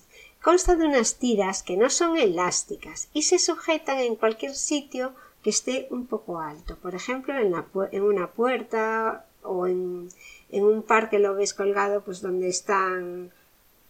Consta 0.43 0.76
de 0.76 0.87
unas 0.87 1.16
tiras 1.16 1.62
que 1.62 1.76
no 1.76 1.90
son 1.90 2.16
elásticas 2.16 3.09
y 3.12 3.23
se 3.23 3.38
sujetan 3.38 3.99
en 3.99 4.16
cualquier 4.16 4.55
sitio 4.55 5.14
que 5.43 5.50
esté 5.50 5.87
un 5.90 6.07
poco 6.07 6.40
alto. 6.40 6.76
Por 6.76 6.95
ejemplo, 6.95 7.35
en, 7.37 8.02
una 8.02 8.31
puerta 8.33 9.26
o 9.43 9.66
en, 9.66 10.09
un 10.50 10.83
parque 10.83 11.19
lo 11.19 11.35
ves 11.35 11.55
colgado 11.55 12.02
pues 12.02 12.21
donde 12.21 12.49
están 12.49 13.33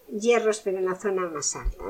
hierros 0.09 0.61
pero 0.61 0.79
en 0.79 0.85
la 0.85 0.95
zona 0.95 1.27
más 1.29 1.57
alta. 1.57 1.85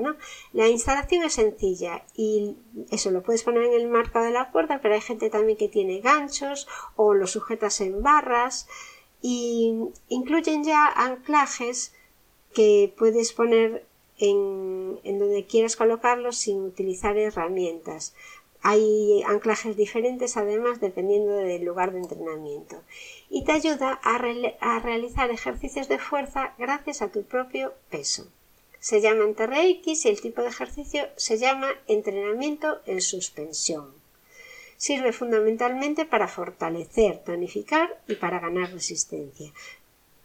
La 0.52 0.68
instalación 0.68 1.24
es 1.24 1.34
sencilla 1.34 2.04
y 2.14 2.56
eso 2.90 3.10
lo 3.10 3.22
puedes 3.22 3.42
poner 3.42 3.64
en 3.64 3.74
el 3.74 3.88
marco 3.88 4.20
de 4.20 4.30
la 4.30 4.52
puerta, 4.52 4.80
pero 4.80 4.94
hay 4.94 5.00
gente 5.00 5.30
también 5.30 5.58
que 5.58 5.68
tiene 5.68 6.00
ganchos 6.00 6.68
o 6.94 7.14
lo 7.14 7.26
sujetas 7.26 7.80
en 7.80 8.02
barras 8.02 8.68
y 9.20 9.74
incluyen 10.08 10.62
ya 10.62 10.86
anclajes 10.86 11.92
que 12.54 12.94
puedes 12.96 13.32
poner 13.32 13.84
en, 14.18 15.18
donde 15.18 15.46
quieras 15.46 15.76
colocarlos 15.76 16.36
sin 16.36 16.62
utilizar 16.62 17.16
herramientas. 17.16 18.14
Hay 18.62 19.22
anclajes 19.26 19.76
diferentes 19.76 20.36
además 20.36 20.80
dependiendo 20.80 21.32
del 21.32 21.64
lugar 21.64 21.92
de 21.92 22.00
entrenamiento 22.00 22.82
y 23.30 23.44
te 23.44 23.52
ayuda 23.52 24.00
a, 24.02 24.16
a, 24.16 24.78
realizar 24.80 25.30
ejercicios 25.30 25.88
de 25.88 25.98
fuerza 25.98 26.54
gracias 26.58 27.02
a 27.02 27.12
tu 27.12 27.22
propio 27.22 27.74
peso. 27.90 28.26
Se 28.80 29.00
llama 29.00 29.24
TRX 29.34 30.04
y 30.04 30.08
el 30.08 30.20
tipo 30.20 30.42
de 30.42 30.48
ejercicio 30.48 31.06
se 31.16 31.38
llama 31.38 31.68
entrenamiento 31.86 32.80
en 32.86 33.00
suspensión. 33.00 33.92
Sirve 34.76 35.12
fundamentalmente 35.12 36.04
para 36.04 36.28
fortalecer, 36.28 37.22
tonificar 37.24 38.00
y 38.08 38.16
para 38.16 38.40
ganar 38.40 38.72
resistencia, 38.72 39.52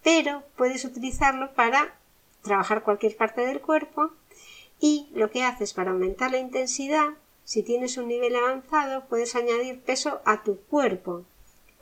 pero 0.04 0.44
puedes 0.58 0.84
utilizarlo 0.84 1.54
para 1.54 1.96
trabajar 2.42 2.84
cualquier 2.84 3.16
parte 3.16 3.42
del 3.42 3.62
cuerpo 3.62 4.12
y 4.80 5.10
lo 5.14 5.30
que 5.30 5.44
haces 5.44 5.74
para 5.74 5.92
aumentar 5.92 6.32
la 6.32 6.40
intensidad, 6.40 7.10
si 7.44 7.64
tienes 7.64 7.98
un 7.98 8.08
nivel 8.08 8.36
avanzado, 8.36 9.06
puedes 9.08 9.36
añadir 9.36 9.82
peso 9.82 10.22
a 10.26 10.44
tu 10.44 10.58
cuerpo 10.62 11.26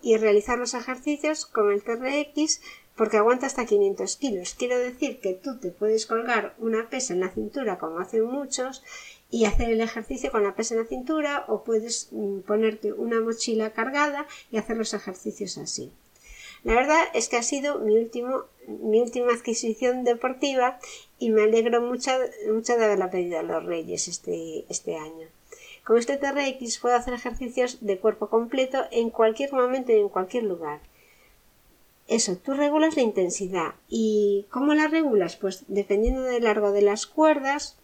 y 0.01 0.17
realizar 0.17 0.57
los 0.57 0.73
ejercicios 0.73 1.45
con 1.45 1.71
el 1.71 1.83
TRX 1.83 2.61
porque 2.95 3.17
aguanta 3.17 3.45
hasta 3.45 3.65
500 3.65 4.17
kilos. 4.17 4.55
Quiero 4.57 4.77
decir 4.77 5.21
que 5.21 5.33
tú 5.33 5.57
te 5.57 5.71
puedes 5.71 6.05
colgar 6.05 6.53
una 6.57 6.89
pesa 6.89 7.13
en 7.13 7.21
la 7.21 7.29
cintura 7.29 7.77
como 7.77 7.99
hacen 7.99 8.25
muchos 8.25 8.83
y 9.31 9.45
hacer 9.45 9.69
el 9.69 9.79
ejercicio 9.79 10.31
con 10.31 10.43
la 10.43 10.55
pesa 10.55 10.73
en 10.73 10.81
la 10.81 10.87
cintura 10.87 11.45
o 11.47 11.63
puedes 11.63 12.09
mm, 12.11 12.39
ponerte 12.39 12.91
una 12.91 13.21
mochila 13.21 13.71
cargada 13.71 14.27
y 14.51 14.57
hacer 14.57 14.75
los 14.75 14.93
ejercicios 14.93 15.57
así. 15.57 15.93
La 16.63 16.73
verdad 16.73 17.03
es 17.13 17.29
que 17.29 17.37
ha 17.37 17.43
sido 17.43 17.79
mi, 17.79 17.97
último, 17.97 18.43
mi 18.67 18.99
última 18.99 19.31
adquisición 19.33 20.03
deportiva 20.03 20.79
y 21.17 21.29
me 21.29 21.43
alegro 21.43 21.81
mucho, 21.81 22.11
mucho 22.51 22.77
de 22.77 22.85
haberla 22.85 23.09
pedido 23.09 23.39
a 23.39 23.43
los 23.43 23.63
Reyes 23.63 24.07
este, 24.07 24.65
este 24.69 24.97
año. 24.97 25.27
Con 25.85 25.97
este 25.97 26.17
TRX 26.17 26.77
puedo 26.79 26.95
hacer 26.95 27.13
ejercicios 27.13 27.79
de 27.81 27.97
cuerpo 27.97 28.29
completo 28.29 28.83
en 28.91 29.09
cualquier 29.09 29.53
momento 29.53 29.91
y 29.91 29.95
en 29.95 30.09
cualquier 30.09 30.43
lugar. 30.43 30.81
Eso, 32.07 32.35
tú 32.37 32.53
regulas 32.53 32.95
la 32.95 33.03
intensidad. 33.03 33.75
¿Y 33.87 34.45
cómo 34.49 34.73
la 34.73 34.87
regulas? 34.87 35.35
Pues 35.35 35.63
dependiendo 35.67 36.21
del 36.21 36.43
largo 36.43 36.71
de 36.71 36.81
las 36.81 37.05
cuerdas 37.05 37.77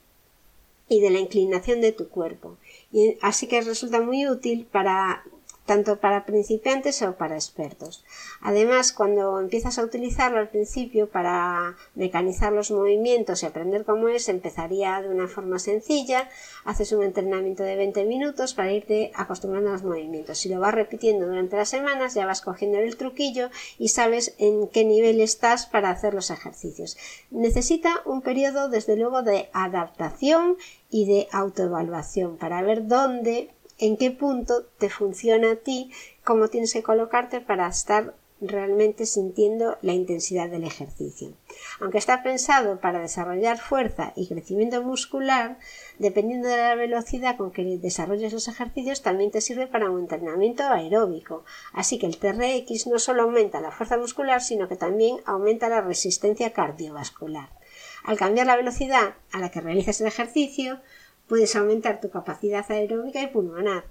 y 0.89 0.99
de 0.99 1.09
la 1.09 1.19
inclinación 1.19 1.81
de 1.81 1.91
tu 1.91 2.09
cuerpo. 2.09 2.57
Y 2.91 3.17
así 3.21 3.47
que 3.47 3.61
resulta 3.61 4.01
muy 4.01 4.27
útil 4.27 4.67
para 4.71 5.23
tanto 5.65 5.99
para 5.99 6.25
principiantes 6.25 7.01
o 7.01 7.15
para 7.17 7.35
expertos. 7.35 8.03
Además, 8.41 8.93
cuando 8.93 9.39
empiezas 9.39 9.79
a 9.79 9.83
utilizarlo 9.83 10.39
al 10.39 10.49
principio 10.49 11.09
para 11.09 11.75
mecanizar 11.95 12.53
los 12.53 12.71
movimientos 12.71 13.41
y 13.41 13.45
aprender 13.45 13.83
cómo 13.83 14.07
es, 14.07 14.29
empezaría 14.29 15.01
de 15.01 15.09
una 15.09 15.27
forma 15.27 15.59
sencilla, 15.59 16.29
haces 16.63 16.91
un 16.91 17.03
entrenamiento 17.03 17.63
de 17.63 17.75
20 17.75 18.05
minutos 18.05 18.53
para 18.53 18.71
irte 18.71 19.11
acostumbrando 19.15 19.69
a 19.69 19.73
los 19.73 19.83
movimientos. 19.83 20.37
Si 20.37 20.49
lo 20.49 20.59
vas 20.59 20.73
repitiendo 20.73 21.27
durante 21.27 21.57
las 21.57 21.69
semanas, 21.69 22.13
ya 22.13 22.25
vas 22.25 22.41
cogiendo 22.41 22.77
el 22.77 22.95
truquillo 22.97 23.49
y 23.79 23.89
sabes 23.89 24.35
en 24.37 24.67
qué 24.67 24.85
nivel 24.85 25.19
estás 25.19 25.65
para 25.65 25.89
hacer 25.89 26.13
los 26.13 26.29
ejercicios. 26.29 26.97
Necesita 27.31 28.01
un 28.05 28.21
periodo, 28.21 28.69
desde 28.69 28.95
luego, 28.95 29.23
de 29.23 29.49
adaptación 29.53 30.57
y 30.89 31.05
de 31.05 31.27
autoevaluación 31.31 32.37
para 32.37 32.61
ver 32.61 32.87
dónde 32.87 33.49
en 33.77 33.97
qué 33.97 34.11
punto 34.11 34.65
te 34.77 34.89
funciona 34.89 35.51
a 35.51 35.55
ti, 35.57 35.91
cómo 36.23 36.47
tienes 36.47 36.73
que 36.73 36.83
colocarte 36.83 37.41
para 37.41 37.67
estar 37.67 38.15
realmente 38.41 39.05
sintiendo 39.05 39.77
la 39.81 39.93
intensidad 39.93 40.49
del 40.49 40.65
ejercicio. 40.65 41.33
Aunque 41.79 41.97
está 41.97 42.21
pensado 42.21 42.79
para 42.79 42.99
desarrollar 42.99 43.57
fuerza 43.57 44.13
y 44.15 44.27
crecimiento 44.27 44.81
muscular, 44.83 45.57
dependiendo 45.99 46.49
de 46.49 46.57
la 46.57 46.75
velocidad 46.75 47.37
con 47.37 47.51
que 47.51 47.63
desarrolles 47.77 48.33
los 48.33 48.47
ejercicios, 48.47 49.01
también 49.01 49.31
te 49.31 49.41
sirve 49.41 49.67
para 49.67 49.89
un 49.89 50.01
entrenamiento 50.01 50.63
aeróbico. 50.63 51.45
Así 51.73 51.97
que 51.97 52.07
el 52.07 52.17
TRX 52.17 52.87
no 52.87 52.99
solo 52.99 53.23
aumenta 53.23 53.61
la 53.61 53.71
fuerza 53.71 53.97
muscular, 53.97 54.41
sino 54.41 54.67
que 54.67 54.75
también 54.75 55.17
aumenta 55.25 55.69
la 55.69 55.81
resistencia 55.81 56.51
cardiovascular. 56.51 57.49
Al 58.03 58.17
cambiar 58.17 58.47
la 58.47 58.57
velocidad 58.57 59.15
a 59.31 59.39
la 59.39 59.49
que 59.49 59.61
realizas 59.61 60.01
el 60.01 60.07
ejercicio, 60.07 60.79
puedes 61.27 61.55
aumentar 61.55 62.01
tu 62.01 62.09
capacidad 62.09 62.65
aeróbica 62.69 63.21
y 63.21 63.27
pulmonar. 63.27 63.85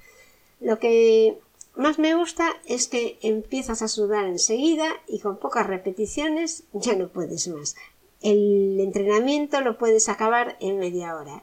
Lo 0.61 0.79
que 0.79 1.39
más 1.77 1.99
me 1.99 2.15
gusta 2.15 2.51
es 2.67 2.89
que 2.89 3.19
empiezas 3.23 3.83
a 3.83 3.89
sudar 3.89 4.27
enseguida 4.27 4.89
y 5.09 5.21
con 5.21 5.39
pocas 5.39 5.67
repeticiones 5.67 6.65
ya 6.73 6.95
no 6.95 7.09
puedes 7.09 7.49
más. 7.49 7.75
El 8.23 8.79
entrenamiento 8.81 9.61
lo 9.61 9.77
puedes 9.77 10.09
acabar 10.09 10.57
en 10.61 10.79
media 10.79 11.17
hora. 11.17 11.43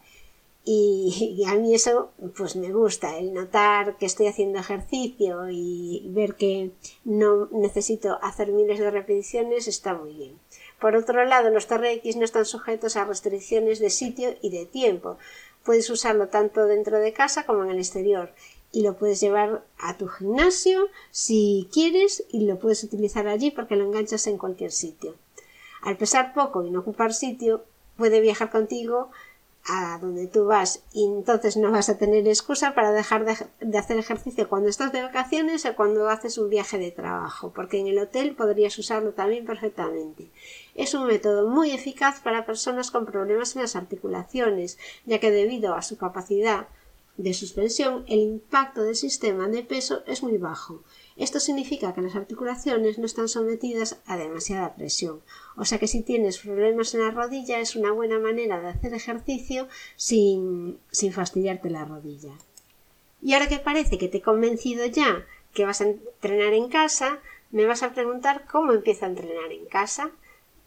Y, 0.64 1.44
a 1.48 1.56
mí 1.56 1.74
eso 1.74 2.12
pues 2.38 2.56
me 2.56 2.72
gusta, 2.72 3.18
el 3.18 3.34
notar 3.34 3.98
que 3.98 4.06
estoy 4.06 4.28
haciendo 4.28 4.60
ejercicio 4.60 5.50
y 5.50 6.06
ver 6.10 6.36
que 6.36 6.72
no 7.04 7.48
necesito 7.52 8.20
hacer 8.22 8.52
miles 8.52 8.80
de 8.80 8.92
repeticiones 8.92 9.68
está 9.68 9.96
muy 9.96 10.14
bien. 10.14 10.40
Por 10.80 10.96
otro 10.96 11.26
lado, 11.26 11.50
los 11.50 11.68
TRX 11.68 12.16
no 12.16 12.26
están 12.26 12.46
sujetos 12.46 12.96
a 12.96 13.06
restricciones 13.06 13.80
de 13.80 13.90
sitio 13.90 14.36
y 14.42 14.52
de 14.52 14.66
tiempo, 14.66 15.18
Puedes 15.64 15.90
usarlo 15.90 16.28
tanto 16.28 16.66
dentro 16.66 17.00
de 17.00 17.14
casa 17.14 17.46
como 17.46 17.64
en 17.64 17.72
el 17.72 17.78
exterior 17.78 18.34
y 18.72 18.84
lo 18.84 18.98
puedes 18.98 19.20
llevar 19.20 19.64
a 19.78 19.98
tu 19.98 20.08
gimnasio 20.08 20.88
si 21.12 21.70
quieres 21.74 22.24
y 22.30 22.46
lo 22.46 22.58
puedes 22.58 22.84
utilizar 22.84 23.28
allí 23.28 23.52
porque 23.52 23.76
lo 23.76 23.86
enganchas 23.86 24.28
en 24.28 24.38
cualquier 24.38 24.72
sitio. 24.72 25.16
Al 25.82 25.98
pesar 25.98 26.34
poco 26.34 26.64
y 26.64 26.72
no 26.72 26.80
ocupar 26.80 27.14
sitio, 27.14 27.66
puede 27.98 28.22
viajar 28.22 28.50
contigo 28.50 29.12
a 29.68 30.00
donde 30.00 30.28
tú 30.28 30.46
vas 30.46 30.84
y 30.92 31.06
entonces 31.06 31.56
no 31.56 31.72
vas 31.72 31.90
a 31.90 31.98
tener 31.98 32.28
excusa 32.28 32.74
para 32.74 32.92
dejar 32.92 33.26
de, 33.26 33.78
hacer 33.78 33.98
ejercicio 33.98 34.50
cuando 34.50 34.70
estás 34.70 34.92
de 34.92 35.04
vacaciones 35.04 35.66
o 35.66 35.76
cuando 35.76 36.10
haces 36.10 36.38
un 36.38 36.50
viaje 36.50 36.78
de 36.78 36.92
trabajo, 36.92 37.52
porque 37.54 37.80
en 37.80 37.88
el 37.88 38.00
hotel 38.00 38.36
podrías 38.36 38.78
usarlo 38.80 39.14
también 39.14 39.46
perfectamente. 39.46 40.32
Es 40.74 40.94
un 40.94 41.06
método 41.06 41.48
muy 41.48 41.72
eficaz 41.72 42.22
para 42.22 42.46
personas 42.46 42.90
con 42.90 43.06
problemas 43.06 43.56
en 43.56 43.62
las 43.62 43.76
articulaciones, 43.76 44.80
ya 45.06 45.20
que 45.20 45.32
debido 45.32 45.76
a 45.76 45.82
su 45.82 45.98
capacidad 45.98 46.68
de 47.18 47.34
suspensión 47.34 48.04
el 48.08 48.20
impacto 48.20 48.82
del 48.84 48.96
sistema 48.96 49.48
de 49.48 49.64
peso 49.64 50.04
es 50.08 50.24
muy 50.24 50.38
bajo 50.38 50.84
esto 51.24 51.40
significa 51.40 51.94
que 51.94 52.02
las 52.02 52.16
articulaciones 52.16 52.98
no 52.98 53.06
están 53.06 53.28
sometidas 53.28 54.02
a 54.06 54.18
demasiada 54.18 54.76
presión, 54.76 55.22
o 55.56 55.66
sea 55.66 55.78
que 55.78 55.88
si 55.88 56.02
tienes 56.02 56.40
problemas 56.40 56.94
en 56.94 57.02
la 57.02 57.12
rodilla 57.12 57.60
es 57.60 57.76
una 57.76 57.92
buena 57.92 58.20
manera 58.20 58.60
de 58.60 58.70
hacer 58.70 58.94
ejercicio 58.94 59.68
sin, 59.96 60.80
sin 60.92 61.14
fastidiarte 61.14 61.70
la 61.70 61.86
rodilla. 61.86 62.34
Y 63.22 63.34
ahora 63.34 63.48
que 63.48 63.60
parece 63.60 63.98
que 63.98 64.08
te 64.08 64.18
he 64.18 64.22
convencido 64.22 64.86
ya 64.88 65.26
que 65.54 65.66
vas 65.66 65.82
a 65.82 65.86
entrenar 65.86 66.54
en 66.54 66.70
casa, 66.70 67.20
me 67.52 67.66
vas 67.66 67.84
a 67.84 67.94
preguntar 67.94 68.46
cómo 68.50 68.72
empiezo 68.74 69.06
a 69.06 69.10
entrenar 69.10 69.52
en 69.52 69.66
casa. 69.66 70.12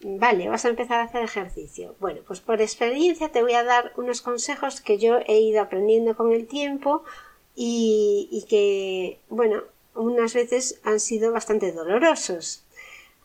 Vale, 0.03 0.49
vas 0.49 0.65
a 0.65 0.69
empezar 0.69 1.01
a 1.01 1.05
hacer 1.05 1.23
ejercicio. 1.23 1.97
Bueno, 1.99 2.21
pues 2.27 2.41
por 2.41 2.61
experiencia 2.61 3.31
te 3.31 3.43
voy 3.43 3.55
a 3.55 3.65
dar 3.65 3.93
unos 3.97 4.21
consejos 4.21 4.81
que 4.81 4.99
yo 4.99 5.19
he 5.27 5.41
ido 5.41 5.63
aprendiendo 5.63 6.15
con 6.15 6.33
el 6.33 6.47
tiempo 6.47 7.03
y, 7.57 8.29
y 8.31 8.45
que, 8.47 9.19
bueno, 9.31 9.63
unas 9.95 10.35
veces 10.35 10.81
han 10.85 11.01
sido 11.01 11.33
bastante 11.33 11.73
dolorosos. 11.73 12.65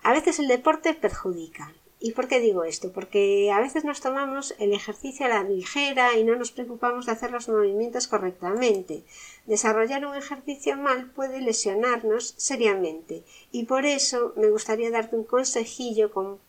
A 0.04 0.14
veces 0.14 0.40
el 0.40 0.48
deporte 0.48 0.94
perjudica. 0.94 1.74
¿Y 2.02 2.14
por 2.14 2.30
qué 2.30 2.40
digo 2.40 2.64
esto? 2.64 2.94
Porque 2.94 3.52
a 3.52 3.60
veces 3.60 3.84
nos 3.84 4.00
tomamos 4.00 4.56
el 4.58 4.72
ejercicio 4.72 5.26
a 5.26 5.30
la 5.30 5.44
ligera 5.44 6.18
y 6.18 6.24
no 6.24 6.38
nos 6.38 6.52
preocupamos 6.52 7.06
de 7.06 7.12
hacer 7.12 7.32
los 7.32 7.50
movimientos 7.50 8.08
correctamente. 8.08 9.04
Desarrollar 9.46 10.06
un 10.06 10.16
ejercicio 10.16 10.78
mal 10.78 11.12
puede 11.12 11.42
lesionarnos 11.42 12.36
seriamente 12.38 13.24
y 13.52 13.66
por 13.66 13.86
eso 13.86 14.34
me 14.38 14.50
gustaría 14.50 14.92
darte 14.92 15.18
un 15.18 15.26
consejillo 15.26 16.14
con 16.14 16.40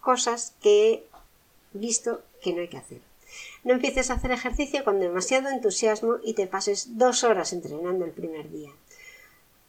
cosas 0.00 0.54
que 0.62 0.92
he 0.92 1.04
visto 1.74 2.22
que 2.40 2.54
no 2.54 2.62
hay 2.62 2.68
que 2.68 2.78
hacer. 2.78 3.00
No 3.64 3.74
empieces 3.74 4.08
a 4.08 4.14
hacer 4.14 4.30
ejercicio 4.30 4.82
con 4.82 4.98
demasiado 4.98 5.50
entusiasmo 5.50 6.16
y 6.24 6.32
te 6.32 6.46
pases 6.46 6.96
dos 6.96 7.22
horas 7.22 7.52
entrenando 7.52 8.06
el 8.06 8.12
primer 8.12 8.50
día. 8.50 8.70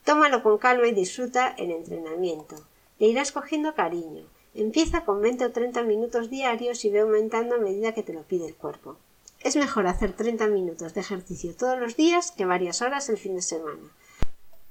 Tómalo 0.07 0.41
con 0.41 0.57
calma 0.57 0.87
y 0.87 0.93
disfruta 0.93 1.53
el 1.57 1.69
entrenamiento. 1.69 2.55
Le 2.97 3.07
irás 3.07 3.33
cogiendo 3.33 3.75
cariño. 3.75 4.23
Empieza 4.55 5.03
con 5.03 5.21
20 5.21 5.43
o 5.43 5.51
30 5.51 5.83
minutos 5.83 6.29
diarios 6.29 6.85
y 6.85 6.89
ve 6.89 7.01
aumentando 7.01 7.55
a 7.55 7.57
medida 7.57 7.93
que 7.93 8.03
te 8.03 8.13
lo 8.13 8.23
pide 8.23 8.47
el 8.47 8.55
cuerpo. 8.55 8.95
Es 9.41 9.57
mejor 9.57 9.85
hacer 9.85 10.13
30 10.13 10.47
minutos 10.47 10.93
de 10.93 11.01
ejercicio 11.01 11.53
todos 11.57 11.77
los 11.77 11.97
días 11.97 12.31
que 12.31 12.45
varias 12.45 12.81
horas 12.81 13.09
el 13.09 13.17
fin 13.17 13.35
de 13.35 13.41
semana. 13.41 13.83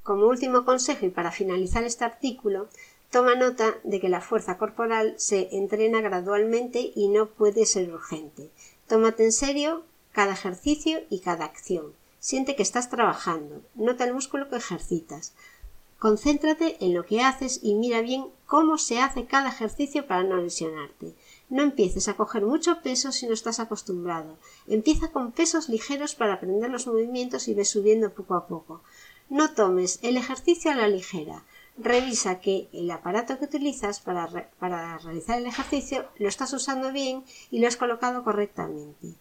Como 0.03 0.27
último 0.27 0.65
consejo 0.65 1.05
y 1.05 1.11
para 1.11 1.31
finalizar 1.31 1.85
este 1.85 2.07
artículo, 2.07 2.71
toma 3.11 3.35
nota 3.35 3.75
de 3.85 4.01
que 4.01 4.09
la 4.09 4.23
fuerza 4.23 4.57
corporal 4.57 5.17
se 5.19 5.55
entrena 5.55 6.01
gradualmente 6.01 6.93
y 6.95 7.09
no 7.09 7.27
puede 7.27 7.67
ser 7.67 7.93
urgente. 7.93 8.49
Tómate 8.89 9.25
en 9.25 9.33
serio 9.33 9.83
cada 10.13 10.33
ejercicio 10.33 11.01
y 11.11 11.21
cada 11.21 11.45
acción. 11.45 11.93
Siente 12.29 12.57
que 12.57 12.65
estás 12.65 12.91
trabajando, 12.91 13.63
nota 13.77 14.03
el 14.03 14.13
músculo 14.13 14.49
que 14.49 14.57
ejercitas. 14.57 15.33
Concéntrate 16.01 16.77
en 16.85 16.93
lo 16.93 17.07
que 17.07 17.23
haces 17.23 17.61
y 17.63 17.75
mira 17.75 18.01
bien 18.01 18.27
cómo 18.47 18.79
se 18.79 18.99
hace 18.99 19.27
cada 19.27 19.51
ejercicio 19.51 20.09
para 20.09 20.25
no 20.25 20.37
lesionarte. 20.39 21.15
No 21.51 21.63
empieces 21.63 22.09
a 22.09 22.15
coger 22.15 22.45
mucho 22.45 22.83
peso 22.83 23.13
si 23.13 23.29
no 23.29 23.33
estás 23.33 23.61
acostumbrado. 23.61 24.39
Empieza 24.67 25.13
con 25.13 25.31
pesos 25.31 25.69
ligeros 25.69 26.17
para 26.17 26.33
aprender 26.35 26.69
los 26.69 26.89
movimientos 26.89 27.47
y 27.47 27.55
ve 27.55 27.65
subiendo 27.65 28.13
poco 28.13 28.35
a 28.35 28.49
poco. 28.49 28.83
No 29.29 29.55
tomes 29.55 30.01
el 30.03 30.17
ejercicio 30.17 30.73
a 30.73 30.75
la 30.75 30.89
ligera. 30.89 31.45
Revisa 31.79 32.41
que 32.41 32.69
el 32.73 32.91
aparato 32.91 33.39
que 33.39 33.45
utilizas 33.45 34.01
para, 34.01 34.51
para 34.59 34.99
realizar 34.99 35.39
el 35.39 35.47
ejercicio 35.47 36.07
lo 36.19 36.27
estás 36.27 36.53
usando 36.53 36.91
bien 36.91 37.23
y 37.53 37.61
lo 37.61 37.69
has 37.69 37.77
colocado 37.77 38.25
correctamente. 38.25 39.15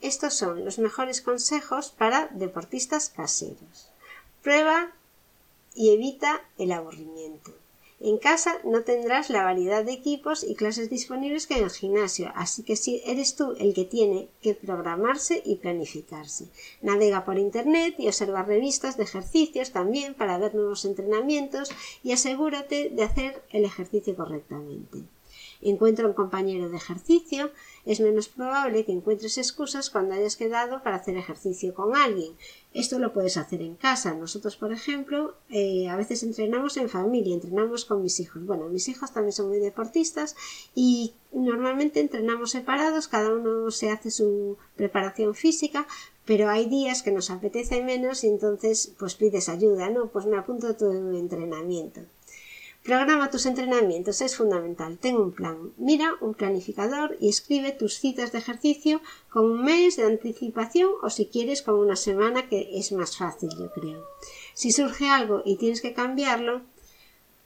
Estos 0.00 0.34
son 0.34 0.64
los 0.64 0.78
mejores 0.78 1.20
consejos 1.20 1.90
para 1.90 2.28
deportistas 2.28 3.08
caseros. 3.08 3.88
Prueba 4.42 4.92
y 5.74 5.90
evita 5.90 6.42
el 6.58 6.72
aburrimiento. 6.72 7.52
En 7.98 8.18
casa 8.18 8.58
no 8.62 8.82
tendrás 8.82 9.30
la 9.30 9.42
variedad 9.42 9.82
de 9.82 9.92
equipos 9.92 10.44
y 10.44 10.54
clases 10.54 10.90
disponibles 10.90 11.46
que 11.46 11.56
en 11.56 11.64
el 11.64 11.70
gimnasio, 11.70 12.30
así 12.34 12.62
que 12.62 12.76
si 12.76 13.00
eres 13.06 13.36
tú 13.36 13.54
el 13.58 13.72
que 13.72 13.86
tiene 13.86 14.28
que 14.42 14.52
programarse 14.54 15.40
y 15.46 15.56
planificarse. 15.56 16.46
Navega 16.82 17.24
por 17.24 17.38
internet 17.38 17.94
y 17.96 18.08
observa 18.08 18.42
revistas 18.42 18.98
de 18.98 19.04
ejercicios 19.04 19.72
también 19.72 20.12
para 20.12 20.36
ver 20.36 20.54
nuevos 20.54 20.84
entrenamientos 20.84 21.70
y 22.04 22.12
asegúrate 22.12 22.90
de 22.90 23.02
hacer 23.02 23.42
el 23.50 23.64
ejercicio 23.64 24.14
correctamente. 24.14 24.98
Encuentra 25.62 26.06
un 26.06 26.12
compañero 26.12 26.68
de 26.68 26.76
ejercicio, 26.76 27.50
es 27.86 28.00
menos 28.00 28.28
probable 28.28 28.84
que 28.84 28.92
encuentres 28.92 29.38
excusas 29.38 29.90
cuando 29.90 30.14
hayas 30.14 30.36
quedado 30.36 30.82
para 30.82 30.96
hacer 30.96 31.16
ejercicio 31.16 31.72
con 31.72 31.94
alguien. 31.96 32.34
Esto 32.74 32.98
lo 32.98 33.12
puedes 33.12 33.36
hacer 33.36 33.62
en 33.62 33.76
casa. 33.76 34.12
Nosotros, 34.12 34.56
por 34.56 34.72
ejemplo, 34.72 35.36
eh, 35.50 35.88
a 35.88 35.96
veces 35.96 36.24
entrenamos 36.24 36.76
en 36.76 36.88
familia, 36.88 37.34
entrenamos 37.34 37.84
con 37.84 38.02
mis 38.02 38.18
hijos. 38.18 38.44
Bueno, 38.44 38.68
mis 38.68 38.88
hijos 38.88 39.12
también 39.12 39.32
son 39.32 39.48
muy 39.48 39.60
deportistas 39.60 40.34
y 40.74 41.14
normalmente 41.32 42.00
entrenamos 42.00 42.50
separados, 42.50 43.06
cada 43.06 43.32
uno 43.32 43.70
se 43.70 43.90
hace 43.90 44.10
su 44.10 44.58
preparación 44.74 45.36
física, 45.36 45.86
pero 46.24 46.50
hay 46.50 46.66
días 46.66 47.02
que 47.04 47.12
nos 47.12 47.30
apetece 47.30 47.82
menos 47.84 48.24
y 48.24 48.28
entonces 48.28 48.92
pues 48.98 49.14
pides 49.14 49.48
ayuda, 49.48 49.90
¿no? 49.90 50.08
Pues 50.08 50.26
me 50.26 50.36
apunto 50.36 50.66
a 50.66 50.76
tu 50.76 50.90
entrenamiento. 50.90 52.00
Programa 52.86 53.32
tus 53.32 53.46
entrenamientos, 53.46 54.20
es 54.20 54.36
fundamental. 54.36 54.96
Ten 54.98 55.16
un 55.16 55.32
plan. 55.32 55.72
Mira 55.76 56.14
un 56.20 56.34
planificador 56.34 57.16
y 57.18 57.28
escribe 57.28 57.72
tus 57.72 57.94
citas 57.98 58.30
de 58.30 58.38
ejercicio 58.38 59.00
con 59.28 59.44
un 59.44 59.64
mes 59.64 59.96
de 59.96 60.04
anticipación 60.04 60.90
o 61.02 61.10
si 61.10 61.26
quieres 61.26 61.62
con 61.62 61.74
una 61.74 61.96
semana 61.96 62.48
que 62.48 62.78
es 62.78 62.92
más 62.92 63.16
fácil, 63.16 63.50
yo 63.58 63.72
creo. 63.72 64.06
Si 64.54 64.70
surge 64.70 65.08
algo 65.08 65.42
y 65.44 65.56
tienes 65.56 65.80
que 65.80 65.94
cambiarlo, 65.94 66.60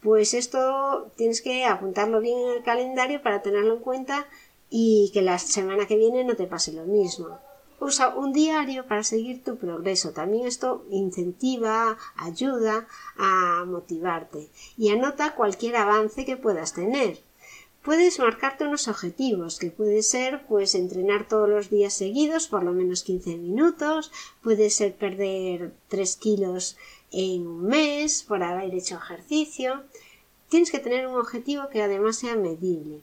pues 0.02 0.34
esto 0.34 1.10
tienes 1.16 1.40
que 1.40 1.64
apuntarlo 1.64 2.20
bien 2.20 2.38
en 2.38 2.56
el 2.58 2.62
calendario 2.62 3.22
para 3.22 3.40
tenerlo 3.40 3.76
en 3.76 3.80
cuenta 3.80 4.26
y 4.68 5.10
que 5.14 5.22
la 5.22 5.38
semana 5.38 5.86
que 5.86 5.96
viene 5.96 6.22
no 6.22 6.36
te 6.36 6.48
pase 6.48 6.74
lo 6.74 6.84
mismo. 6.84 7.38
Usa 7.80 8.14
un 8.14 8.32
diario 8.32 8.86
para 8.86 9.02
seguir 9.02 9.42
tu 9.42 9.56
progreso. 9.56 10.10
También 10.10 10.46
esto 10.46 10.84
incentiva, 10.90 11.96
ayuda 12.14 12.86
a 13.16 13.64
motivarte 13.66 14.50
y 14.76 14.90
anota 14.90 15.34
cualquier 15.34 15.76
avance 15.76 16.24
que 16.26 16.36
puedas 16.36 16.74
tener. 16.74 17.18
Puedes 17.82 18.18
marcarte 18.18 18.66
unos 18.66 18.88
objetivos, 18.88 19.58
que 19.58 19.70
puede 19.70 20.02
ser 20.02 20.44
pues 20.46 20.74
entrenar 20.74 21.26
todos 21.26 21.48
los 21.48 21.70
días 21.70 21.94
seguidos 21.94 22.46
por 22.46 22.62
lo 22.62 22.72
menos 22.72 23.02
15 23.02 23.36
minutos, 23.38 24.12
puede 24.42 24.68
ser 24.68 24.94
perder 24.94 25.72
3 25.88 26.16
kilos 26.16 26.76
en 27.10 27.46
un 27.46 27.64
mes 27.64 28.22
por 28.22 28.42
haber 28.42 28.74
hecho 28.74 28.96
ejercicio. 28.96 29.82
Tienes 30.50 30.70
que 30.70 30.78
tener 30.78 31.06
un 31.06 31.18
objetivo 31.18 31.70
que 31.70 31.80
además 31.80 32.16
sea 32.16 32.36
medible. 32.36 33.00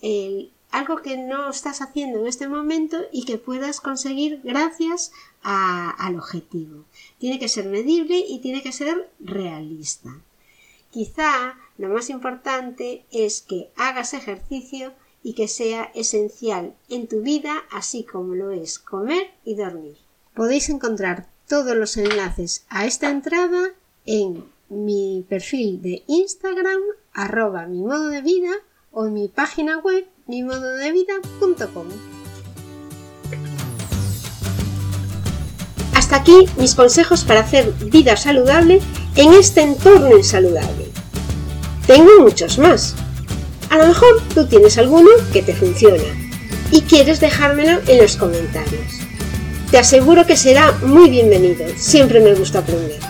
El 0.00 0.50
algo 0.70 1.02
que 1.02 1.16
no 1.16 1.50
estás 1.50 1.80
haciendo 1.80 2.20
en 2.20 2.26
este 2.26 2.48
momento 2.48 2.98
y 3.12 3.24
que 3.24 3.38
puedas 3.38 3.80
conseguir 3.80 4.40
gracias 4.42 5.12
al 5.42 6.16
objetivo. 6.16 6.84
Tiene 7.18 7.38
que 7.38 7.48
ser 7.48 7.66
medible 7.66 8.18
y 8.18 8.40
tiene 8.40 8.62
que 8.62 8.72
ser 8.72 9.10
realista. 9.18 10.10
Quizá 10.90 11.56
lo 11.78 11.88
más 11.88 12.10
importante 12.10 13.04
es 13.10 13.42
que 13.42 13.70
hagas 13.76 14.12
ejercicio 14.12 14.92
y 15.22 15.34
que 15.34 15.48
sea 15.48 15.90
esencial 15.94 16.74
en 16.88 17.06
tu 17.06 17.20
vida, 17.20 17.64
así 17.70 18.04
como 18.04 18.34
lo 18.34 18.50
es 18.50 18.78
comer 18.78 19.30
y 19.44 19.54
dormir. 19.54 19.96
Podéis 20.34 20.68
encontrar 20.68 21.28
todos 21.48 21.76
los 21.76 21.96
enlaces 21.96 22.64
a 22.68 22.86
esta 22.86 23.10
entrada 23.10 23.70
en 24.06 24.44
mi 24.68 25.24
perfil 25.28 25.82
de 25.82 26.04
Instagram, 26.06 26.80
arroba 27.12 27.66
mi 27.66 27.82
modo 27.82 28.08
de 28.08 28.22
vida, 28.22 28.52
o 28.92 29.06
en 29.06 29.14
mi 29.14 29.28
página 29.28 29.78
web 29.78 30.06
Hasta 35.94 36.16
aquí 36.16 36.46
mis 36.56 36.76
consejos 36.76 37.24
para 37.24 37.40
hacer 37.40 37.72
vida 37.90 38.16
saludable 38.16 38.80
en 39.16 39.32
este 39.32 39.62
entorno 39.62 40.16
insaludable. 40.16 40.86
Tengo 41.86 42.20
muchos 42.20 42.58
más. 42.58 42.94
A 43.70 43.78
lo 43.78 43.88
mejor 43.88 44.22
tú 44.32 44.46
tienes 44.46 44.78
alguno 44.78 45.10
que 45.32 45.42
te 45.42 45.52
funciona 45.52 46.04
y 46.70 46.82
quieres 46.82 47.18
dejármelo 47.18 47.80
en 47.88 47.98
los 47.98 48.16
comentarios. 48.16 49.00
Te 49.72 49.78
aseguro 49.78 50.26
que 50.26 50.36
será 50.36 50.70
muy 50.82 51.10
bienvenido, 51.10 51.66
siempre 51.76 52.20
me 52.20 52.34
gusta 52.34 52.60
aprender. 52.60 53.09